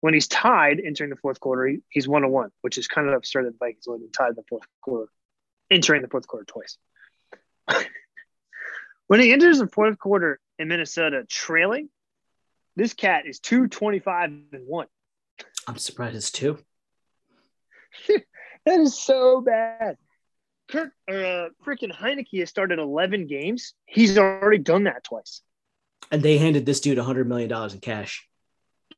[0.00, 3.14] When he's tied entering the fourth quarter, he's one to one, which is kind of
[3.14, 5.10] absurd that the Vikings only been tied in the fourth quarter,
[5.70, 6.78] entering the fourth quarter twice.
[9.06, 11.88] when he enters the fourth quarter in Minnesota trailing,
[12.76, 14.86] this cat is 225 and one.
[15.66, 16.58] I'm surprised it's two.
[18.08, 19.96] that is so bad.
[20.68, 23.74] Kirk uh, freaking Heinicke has started 11 games.
[23.84, 25.42] He's already done that twice.
[26.10, 28.26] And they handed this dude $100 million in cash.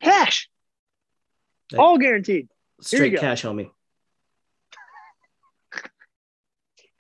[0.01, 0.49] Cash.
[1.73, 2.49] Like, All guaranteed.
[2.81, 3.71] Straight cash, homie.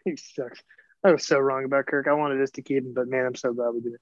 [0.05, 0.62] He sucks.
[1.05, 2.07] I was so wrong about Kirk.
[2.09, 4.01] I wanted us to keep him, but man, I'm so glad we did it.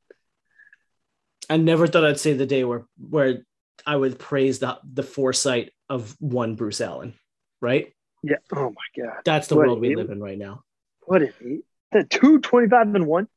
[1.50, 3.44] I never thought I'd say the day where where
[3.84, 7.14] I would praise the the foresight of one Bruce Allen,
[7.60, 7.92] right?
[8.28, 8.36] Yeah.
[8.54, 9.18] Oh my god.
[9.24, 10.62] That's the What world we live in right now.
[11.02, 11.60] What is he?
[11.92, 13.28] The two twenty five and one.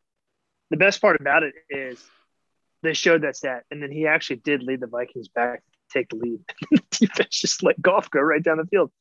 [0.72, 2.04] The best part about it is
[2.84, 6.10] they showed that stat, and then he actually did lead the Vikings back to take
[6.10, 6.40] the lead.
[6.92, 8.92] Defense just let Goff go right down the field.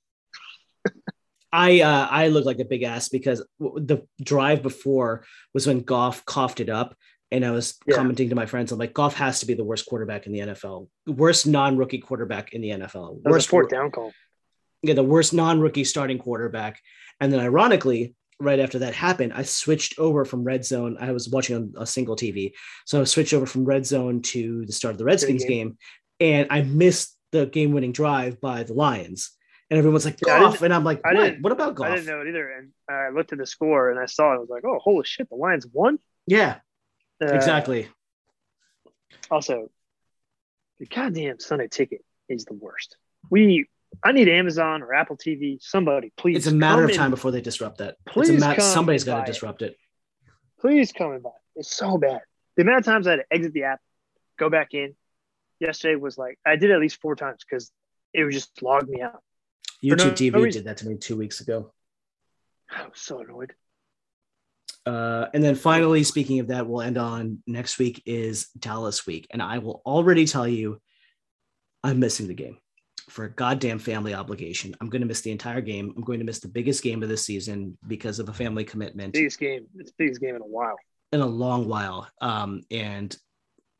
[1.52, 5.24] I uh, I look like a big ass because the drive before
[5.54, 6.94] was when Goff coughed it up,
[7.30, 7.96] and I was Yeah.
[7.96, 10.40] commenting to my friends, I'm like, Goff has to be the worst quarterback in the
[10.40, 14.12] NFL, worst non-rookie quarterback in the NFL, That worst fourth down call.
[14.82, 16.80] Yeah, the worst non-rookie starting quarterback.
[17.20, 20.96] And then ironically, right after that happened, I switched over from red zone.
[21.00, 22.52] I was watching on a single TV.
[22.86, 25.70] So I switched over from red zone to the start of the Redskins game.
[25.70, 25.78] game.
[26.20, 29.32] And I missed the game-winning drive by the Lions.
[29.70, 30.52] And everyone's like, Yeah, Goff.
[30.54, 31.22] didn't- And I'm like, I what?
[31.24, 31.88] didn't- What about Goff?
[31.88, 34.36] I didn't know it either, and I looked at the score and I saw it.
[34.36, 35.28] I was like, "Oh, holy shit!
[35.28, 36.60] The Lions won." Yeah,
[37.22, 37.88] Uh, exactly.
[39.30, 39.70] Also,
[40.78, 42.96] the goddamn Sunday ticket is the worst.
[43.30, 43.68] We,
[44.02, 45.58] I need Amazon or Apple TV.
[45.60, 46.36] Somebody, please.
[46.36, 47.96] It's a matter of time and- before they disrupt that.
[48.06, 49.76] It's Please a ma- come somebody's got to disrupt it.
[50.60, 51.30] please come and buy.
[51.30, 51.60] it.
[51.60, 52.20] It's so bad.
[52.56, 53.80] The amount of times I had to exit the app,
[54.38, 54.94] go back in.
[55.60, 57.72] Yesterday was like I did it at least four times because
[58.12, 59.22] it would just log me out.
[59.82, 61.72] YouTube no- TV no did that to me two weeks ago.
[62.70, 63.54] I was so annoyed.
[64.86, 69.26] Uh, and then finally, speaking of that, we'll end on next week is Dallas week.
[69.30, 70.80] And I will already tell you,
[71.84, 72.58] I'm missing the game
[73.08, 74.74] for a goddamn family obligation.
[74.80, 75.92] I'm going to miss the entire game.
[75.96, 79.14] I'm going to miss the biggest game of the season because of a family commitment
[79.14, 79.66] Biggest game.
[79.76, 80.76] It's the biggest game in a while.
[81.12, 82.08] in a long while.
[82.20, 83.16] Um, and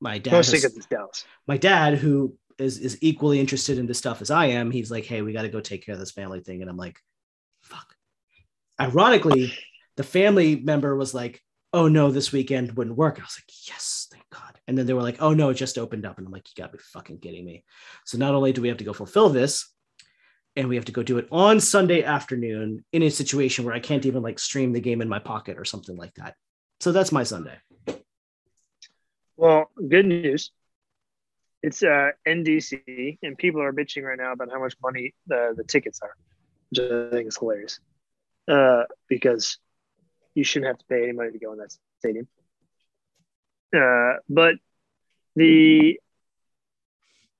[0.01, 1.25] my dad, Most has- because it's Dallas.
[1.47, 5.05] my dad, who is is equally interested in this stuff as I am, he's like,
[5.05, 6.99] "Hey, we got to go take care of this family thing," and I'm like,
[7.63, 7.95] "Fuck."
[8.81, 9.53] Ironically,
[9.97, 14.08] the family member was like, "Oh no, this weekend wouldn't work." I was like, "Yes,
[14.31, 16.49] God." And then they were like, "Oh no, it just opened up," and I'm like,
[16.49, 17.65] "You got to be fucking kidding me!"
[18.05, 19.73] So not only do we have to go fulfill this,
[20.57, 23.81] and we have to go do it on Sunday afternoon in a situation where I
[23.81, 26.35] can't even like stream the game in my pocket or something like that.
[26.81, 27.57] So that's my Sunday.
[29.37, 30.51] Well, good news.
[31.63, 35.65] It's uh, NDC, and people are bitching right now about how much money the, the
[35.65, 36.17] tickets are,
[36.71, 37.79] which I think is hilarious.
[38.49, 39.59] Uh, because
[40.35, 42.27] you shouldn't have to pay any money to go in that stadium.
[43.75, 44.55] Uh, but
[45.37, 46.01] the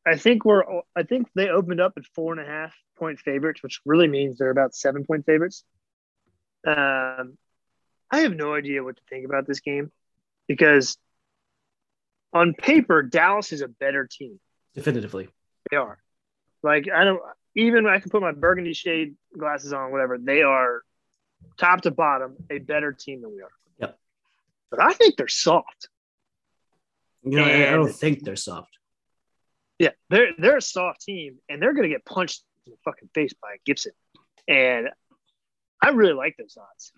[0.07, 0.63] I think we're
[0.97, 4.39] I think they opened up at four and a half point favorites, which really means
[4.39, 5.65] they're about seven point favorites.
[6.67, 7.37] Um,
[8.11, 9.91] I have no idea what to think about this game
[10.47, 10.97] because
[12.33, 14.39] on paper, Dallas is a better team.
[14.75, 15.29] Definitively.
[15.71, 15.99] They are.
[16.63, 17.21] Like I don't
[17.55, 20.19] even I can put my burgundy shade glasses on, whatever.
[20.19, 20.83] They are
[21.59, 23.51] top to bottom a better team than we are.
[23.79, 23.99] Yep.
[24.71, 25.89] But I think they're soft.
[27.23, 28.79] You know, I, don't think they're soft.
[29.79, 33.35] Yeah, they're they're a soft team, and they're gonna get punched in the fucking face
[33.41, 33.93] by Gibson.
[34.47, 34.89] And
[35.83, 36.93] I really like those odds.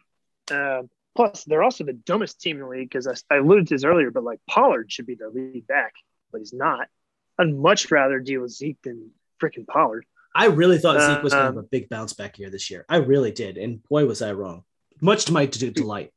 [0.50, 3.74] Um, plus, they're also the dumbest team in the league because I, I alluded to
[3.74, 5.94] this earlier, but like Pollard should be their lead back,
[6.32, 6.88] but he's not.
[7.38, 9.10] I'd much rather deal with Zeke than
[9.42, 10.04] freaking Pollard.
[10.34, 12.70] I really thought Zeke was going to Um, have a big bounce back here this
[12.70, 12.84] year.
[12.88, 14.64] I really did, and boy was I wrong.
[15.00, 16.12] Much to my delight.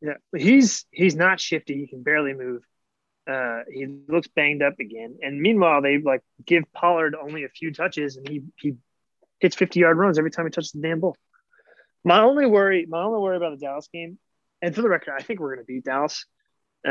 [0.00, 1.74] Yeah, he's he's not shifty.
[1.78, 2.62] He can barely move.
[3.28, 5.18] Uh, he looks banged up again.
[5.22, 8.76] And meanwhile, they like give Pollard only a few touches, and he he
[9.38, 11.16] hits fifty yard runs every time he touches the damn ball.
[12.04, 14.18] My only worry, my only worry about the Dallas game,
[14.62, 16.24] and for the record, I think we're going to beat Dallas.
[16.84, 16.90] So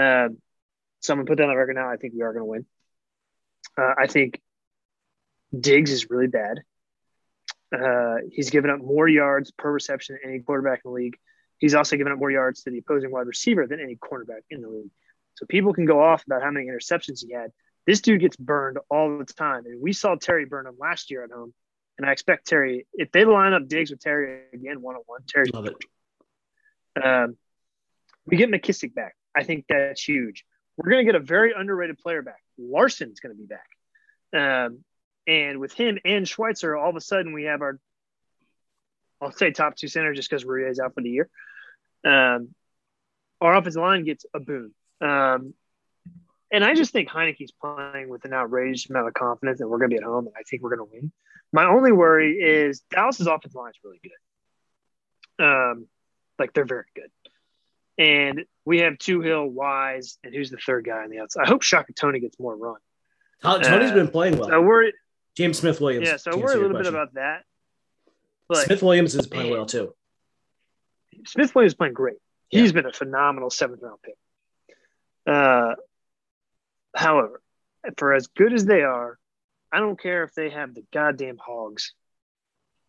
[1.13, 1.89] I'm going to put down the record now.
[1.89, 2.65] I think we are going to win.
[3.77, 4.41] Uh, I think
[5.57, 6.59] Diggs is really bad.
[7.73, 11.17] Uh, he's given up more yards per reception than any quarterback in the league.
[11.57, 14.61] He's also given up more yards to the opposing wide receiver than any cornerback in
[14.61, 14.91] the league.
[15.37, 17.51] So people can go off about how many interceptions he had.
[17.85, 19.65] This dude gets burned all the time.
[19.65, 21.53] And we saw Terry burn him last year at home.
[21.97, 25.21] And I expect Terry, if they line up Diggs with Terry again one on one,
[25.27, 25.49] Terry.
[25.53, 25.75] Love it.
[27.01, 27.37] Um,
[28.25, 29.15] we get McKissic back.
[29.35, 30.43] I think that's huge.
[30.75, 32.41] We're going to get a very underrated player back.
[32.59, 33.69] Larsen's going to be back.
[34.35, 34.83] Um,
[35.27, 37.79] And with him and Schweitzer, all of a sudden we have our,
[39.21, 41.29] I'll say top two centers just because Maria is out for the year.
[42.05, 42.53] Um,
[43.41, 44.73] our offensive line gets a boon.
[45.01, 45.53] Um,
[46.51, 49.89] and I just think Heinicke's playing with an outrageous amount of confidence that we're going
[49.89, 51.11] to be at home and I think we're going to win.
[51.51, 55.43] My only worry is Dallas's offensive line is really good.
[55.45, 55.87] Um,
[56.39, 57.11] like they're very good.
[57.97, 61.45] And we have Toohill, Wise, and who's the third guy on the outside?
[61.45, 62.77] I hope Shaka Toney gets more run.
[63.41, 64.49] Toney's uh, been playing well.
[64.49, 64.91] So we're
[65.35, 66.07] James Smith Williams.
[66.07, 67.43] Yeah, so we're a little bit about that.
[68.47, 69.93] But Smith Williams is playing well too.
[71.25, 72.17] Smith Williams is playing great.
[72.51, 72.61] Yeah.
[72.61, 74.15] He's been a phenomenal seventh round pick.
[75.27, 75.75] Uh,
[76.95, 77.41] however,
[77.97, 79.19] for as good as they are,
[79.71, 81.93] I don't care if they have the goddamn hogs.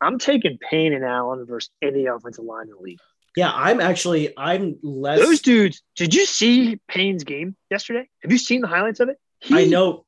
[0.01, 3.01] I'm taking Payne and Allen versus any offensive line in the league.
[3.37, 5.19] Yeah, I'm actually I'm less.
[5.19, 5.83] Those dudes.
[5.97, 8.09] Did you see Payne's game yesterday?
[8.23, 9.19] Have you seen the highlights of it?
[9.41, 10.05] He I know.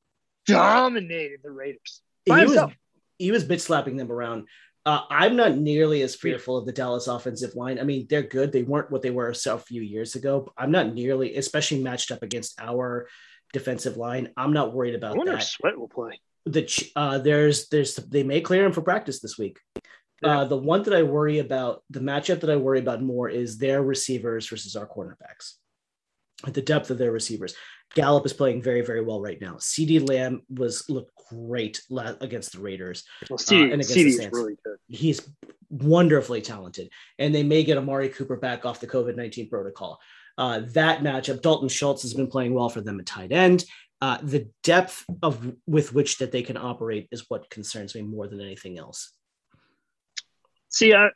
[0.47, 2.01] Dominated the Raiders.
[2.25, 2.71] He himself.
[2.71, 2.77] was
[3.19, 4.47] he was bitch slapping them around.
[4.87, 7.79] Uh, I'm not nearly as fearful of the Dallas offensive line.
[7.79, 8.51] I mean, they're good.
[8.51, 10.51] They weren't what they were a few years ago.
[10.57, 13.07] I'm not nearly, especially matched up against our
[13.53, 14.31] defensive line.
[14.37, 15.43] I'm not worried about I wonder that.
[15.43, 16.21] If Sweat will play.
[16.47, 19.59] The uh, there's there's they may clear him for practice this week.
[20.23, 20.41] Yeah.
[20.41, 23.59] Uh, the one that I worry about, the matchup that I worry about more is
[23.59, 25.55] their receivers versus our cornerbacks.
[26.47, 27.55] The depth of their receivers.
[27.95, 29.55] Gallup is playing very, very well right now.
[29.55, 31.83] CeeDee Lamb was looked great
[32.21, 33.05] against the Raiders.
[33.29, 34.37] Well, CeeDee, uh, and against CeeDee the Saints.
[34.37, 34.77] really good.
[34.89, 35.29] He's
[35.71, 39.99] wonderfully talented, and they may get Amari Cooper back off the COVID nineteen protocol.
[40.39, 43.65] Uh, that matchup, Dalton Schultz has been playing well for them at tight end.
[44.01, 48.27] Uh, the depth of with which that they can operate is what concerns me more
[48.27, 49.13] than anything else.
[50.71, 51.11] See, I,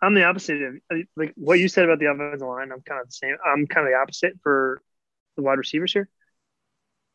[0.00, 0.74] I'm the opposite of
[1.16, 2.70] like what you said about the offensive line.
[2.70, 3.36] I'm kind of the same.
[3.44, 4.82] I'm kind of the opposite for
[5.36, 6.08] the wide receivers here.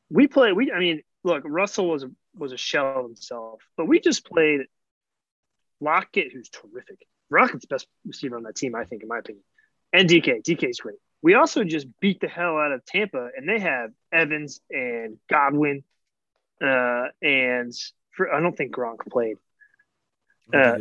[0.10, 0.54] We play.
[0.54, 2.06] We, I mean, look, Russell was
[2.36, 4.62] was a shell of himself, but we just played
[5.82, 7.06] Lockett, who's terrific.
[7.30, 9.44] Lockett's best receiver on that team, I think, in my opinion,
[9.94, 10.44] and DK.
[10.44, 10.98] DK's great.
[11.22, 15.84] We also just beat the hell out of Tampa, and they have Evans and Godwin,
[16.62, 17.74] uh, and
[18.12, 19.38] for, I don't think Gronk played.
[20.54, 20.78] Uh,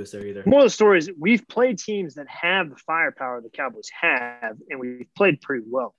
[0.47, 4.57] more of the story is we've played teams that have the firepower the Cowboys have,
[4.71, 5.95] and we've played pretty well.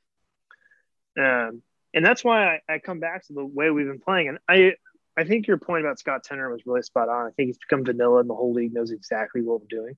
[1.17, 1.61] Um,
[1.93, 4.27] and that's why I, I, come back to the way we've been playing.
[4.27, 4.73] And I,
[5.17, 7.25] I think your point about Scott Turner was really spot on.
[7.25, 9.95] I think he's become vanilla, and the whole league knows exactly what we're doing.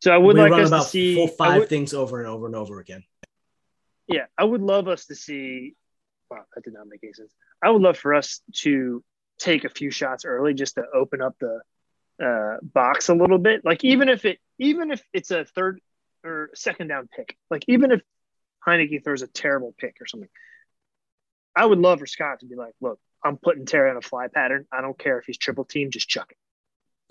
[0.00, 2.46] So I would we like us to see full five would, things over and over
[2.46, 3.04] and over again.
[4.06, 5.74] Yeah, I would love us to see.
[6.30, 7.34] Wow, that did not make any sense.
[7.62, 9.04] I would love for us to
[9.38, 11.60] take a few shots early just to open up the
[12.24, 13.62] uh, box a little bit.
[13.64, 15.80] Like even if it, even if it's a third
[16.24, 18.00] or second down pick, like even if
[18.66, 20.28] Heinicke throws a terrible pick or something,
[21.56, 24.28] I would love for Scott to be like, "Look, I'm putting Terry on a fly
[24.28, 24.66] pattern.
[24.72, 26.36] I don't care if he's triple team, just chuck it."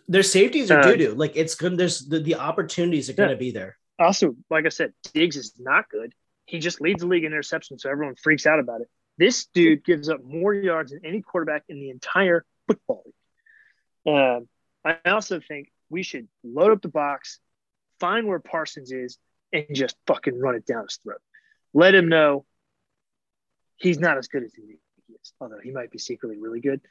[0.08, 1.14] Their safeties are uh, doo doo.
[1.14, 1.78] Like it's good.
[1.78, 3.78] There's the, the opportunities are going to be there.
[4.00, 6.14] Also, like I said, Diggs is not good.
[6.46, 8.88] He just leads the league in interceptions, so everyone freaks out about it.
[9.18, 14.16] This dude gives up more yards than any quarterback in the entire football league.
[14.16, 14.40] Uh,
[14.86, 17.40] I also think we should load up the box,
[18.00, 19.18] find where Parsons is,
[19.52, 21.22] and just fucking run it down his throat.
[21.74, 22.46] Let him know
[23.78, 24.78] he's not as good as he
[25.14, 26.82] is, although he might be secretly really good.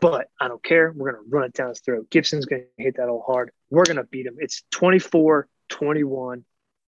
[0.00, 0.92] But I don't care.
[0.94, 2.08] We're going to run it down his throat.
[2.10, 3.50] Gibson's going to hit that all hard.
[3.70, 4.36] We're going to beat him.
[4.38, 6.44] It's 24 21.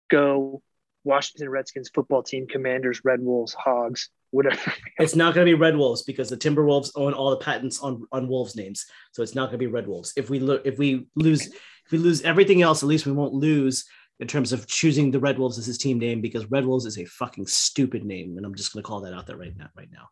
[0.09, 0.61] Go.
[1.05, 4.73] Washington Redskins football team, Commanders, Red Wolves, Hogs whatever.
[4.97, 8.05] it's not going to be Red Wolves because the Timberwolves own all the patents on
[8.11, 10.11] on Wolves names, so it's not going to be Red Wolves.
[10.17, 13.33] If we lo- if we lose if we lose everything else, at least we won't
[13.33, 13.85] lose
[14.19, 16.97] in terms of choosing the Red Wolves as his team name because Red Wolves is
[16.97, 19.69] a fucking stupid name, and I'm just going to call that out there right now.
[19.75, 20.09] Right now,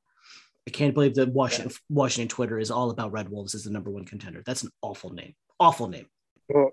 [0.68, 1.96] I can't believe that Washington yeah.
[1.96, 4.44] Washington Twitter is all about Red Wolves as the number one contender.
[4.46, 5.36] That's an awful name.
[5.60, 6.08] Awful name.
[6.50, 6.72] Well,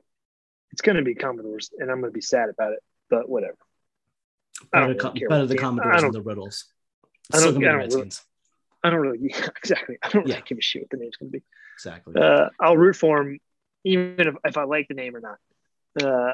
[0.72, 3.56] it's going to be Commodores, and I'm going to be sad about it, but whatever.
[4.72, 6.64] Better, really better the Commodores than the Riddles.
[7.32, 8.10] I don't, I don't, really,
[8.82, 9.98] I don't really, exactly.
[10.02, 10.42] I don't really yeah.
[10.46, 11.44] give a shit what the name's going to be.
[11.76, 12.20] Exactly.
[12.20, 13.38] Uh, I'll root for him,
[13.84, 15.38] even if, if I like the name or not.
[16.02, 16.32] Uh,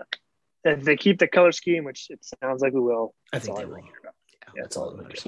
[0.65, 3.65] if they keep the color scheme, which it sounds like we will, I think they
[3.65, 3.79] will.
[3.79, 4.11] Yeah,
[4.55, 5.27] yeah, that's all that matters.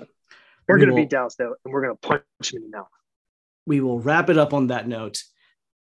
[0.68, 2.76] We're we going to beat Dallas though, and we're going to punch him in the
[2.76, 2.89] mouth.
[3.66, 5.22] We will wrap it up on that note.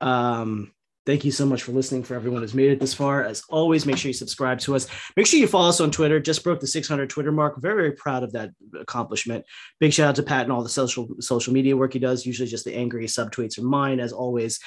[0.02, 0.72] Um,
[1.10, 2.04] Thank you so much for listening.
[2.04, 4.86] For everyone who's made it this far, as always, make sure you subscribe to us.
[5.18, 6.20] Make sure you follow us on Twitter.
[6.20, 7.60] Just broke the 600 Twitter mark.
[7.60, 9.44] Very, very proud of that accomplishment.
[9.80, 12.28] Big shout out to Pat and all the social social media work he does.
[12.28, 14.60] Usually, just the angry subtweets are mine, as always,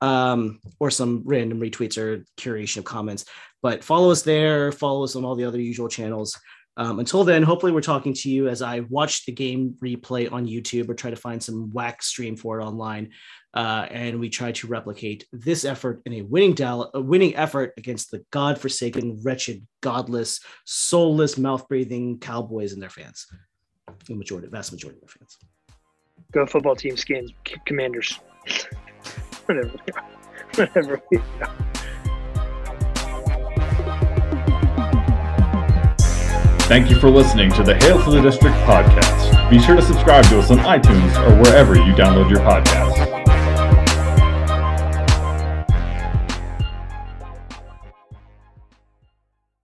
[0.00, 3.24] um, or some random retweets or curation of comments.
[3.62, 4.70] But follow us there.
[4.72, 6.38] Follow us on all the other usual channels.
[6.76, 10.46] Um, until then, hopefully, we're talking to you as I watch the game replay on
[10.46, 13.10] YouTube or try to find some whack stream for it online.
[13.54, 17.72] uh, and we try to replicate this effort in a winning Dallas, a winning effort
[17.76, 23.26] against the godforsaken, wretched, godless, soulless, mouth-breathing Cowboys and their fans.
[24.06, 25.38] The majority, vast majority of their fans.
[26.32, 27.32] Go football team skins,
[27.64, 28.20] commanders.
[29.48, 29.78] Whatever.
[30.56, 31.02] Whatever.
[36.68, 39.50] Thank you for listening to the Hail to the District podcast.
[39.50, 42.97] Be sure to subscribe to us on iTunes or wherever you download your podcasts.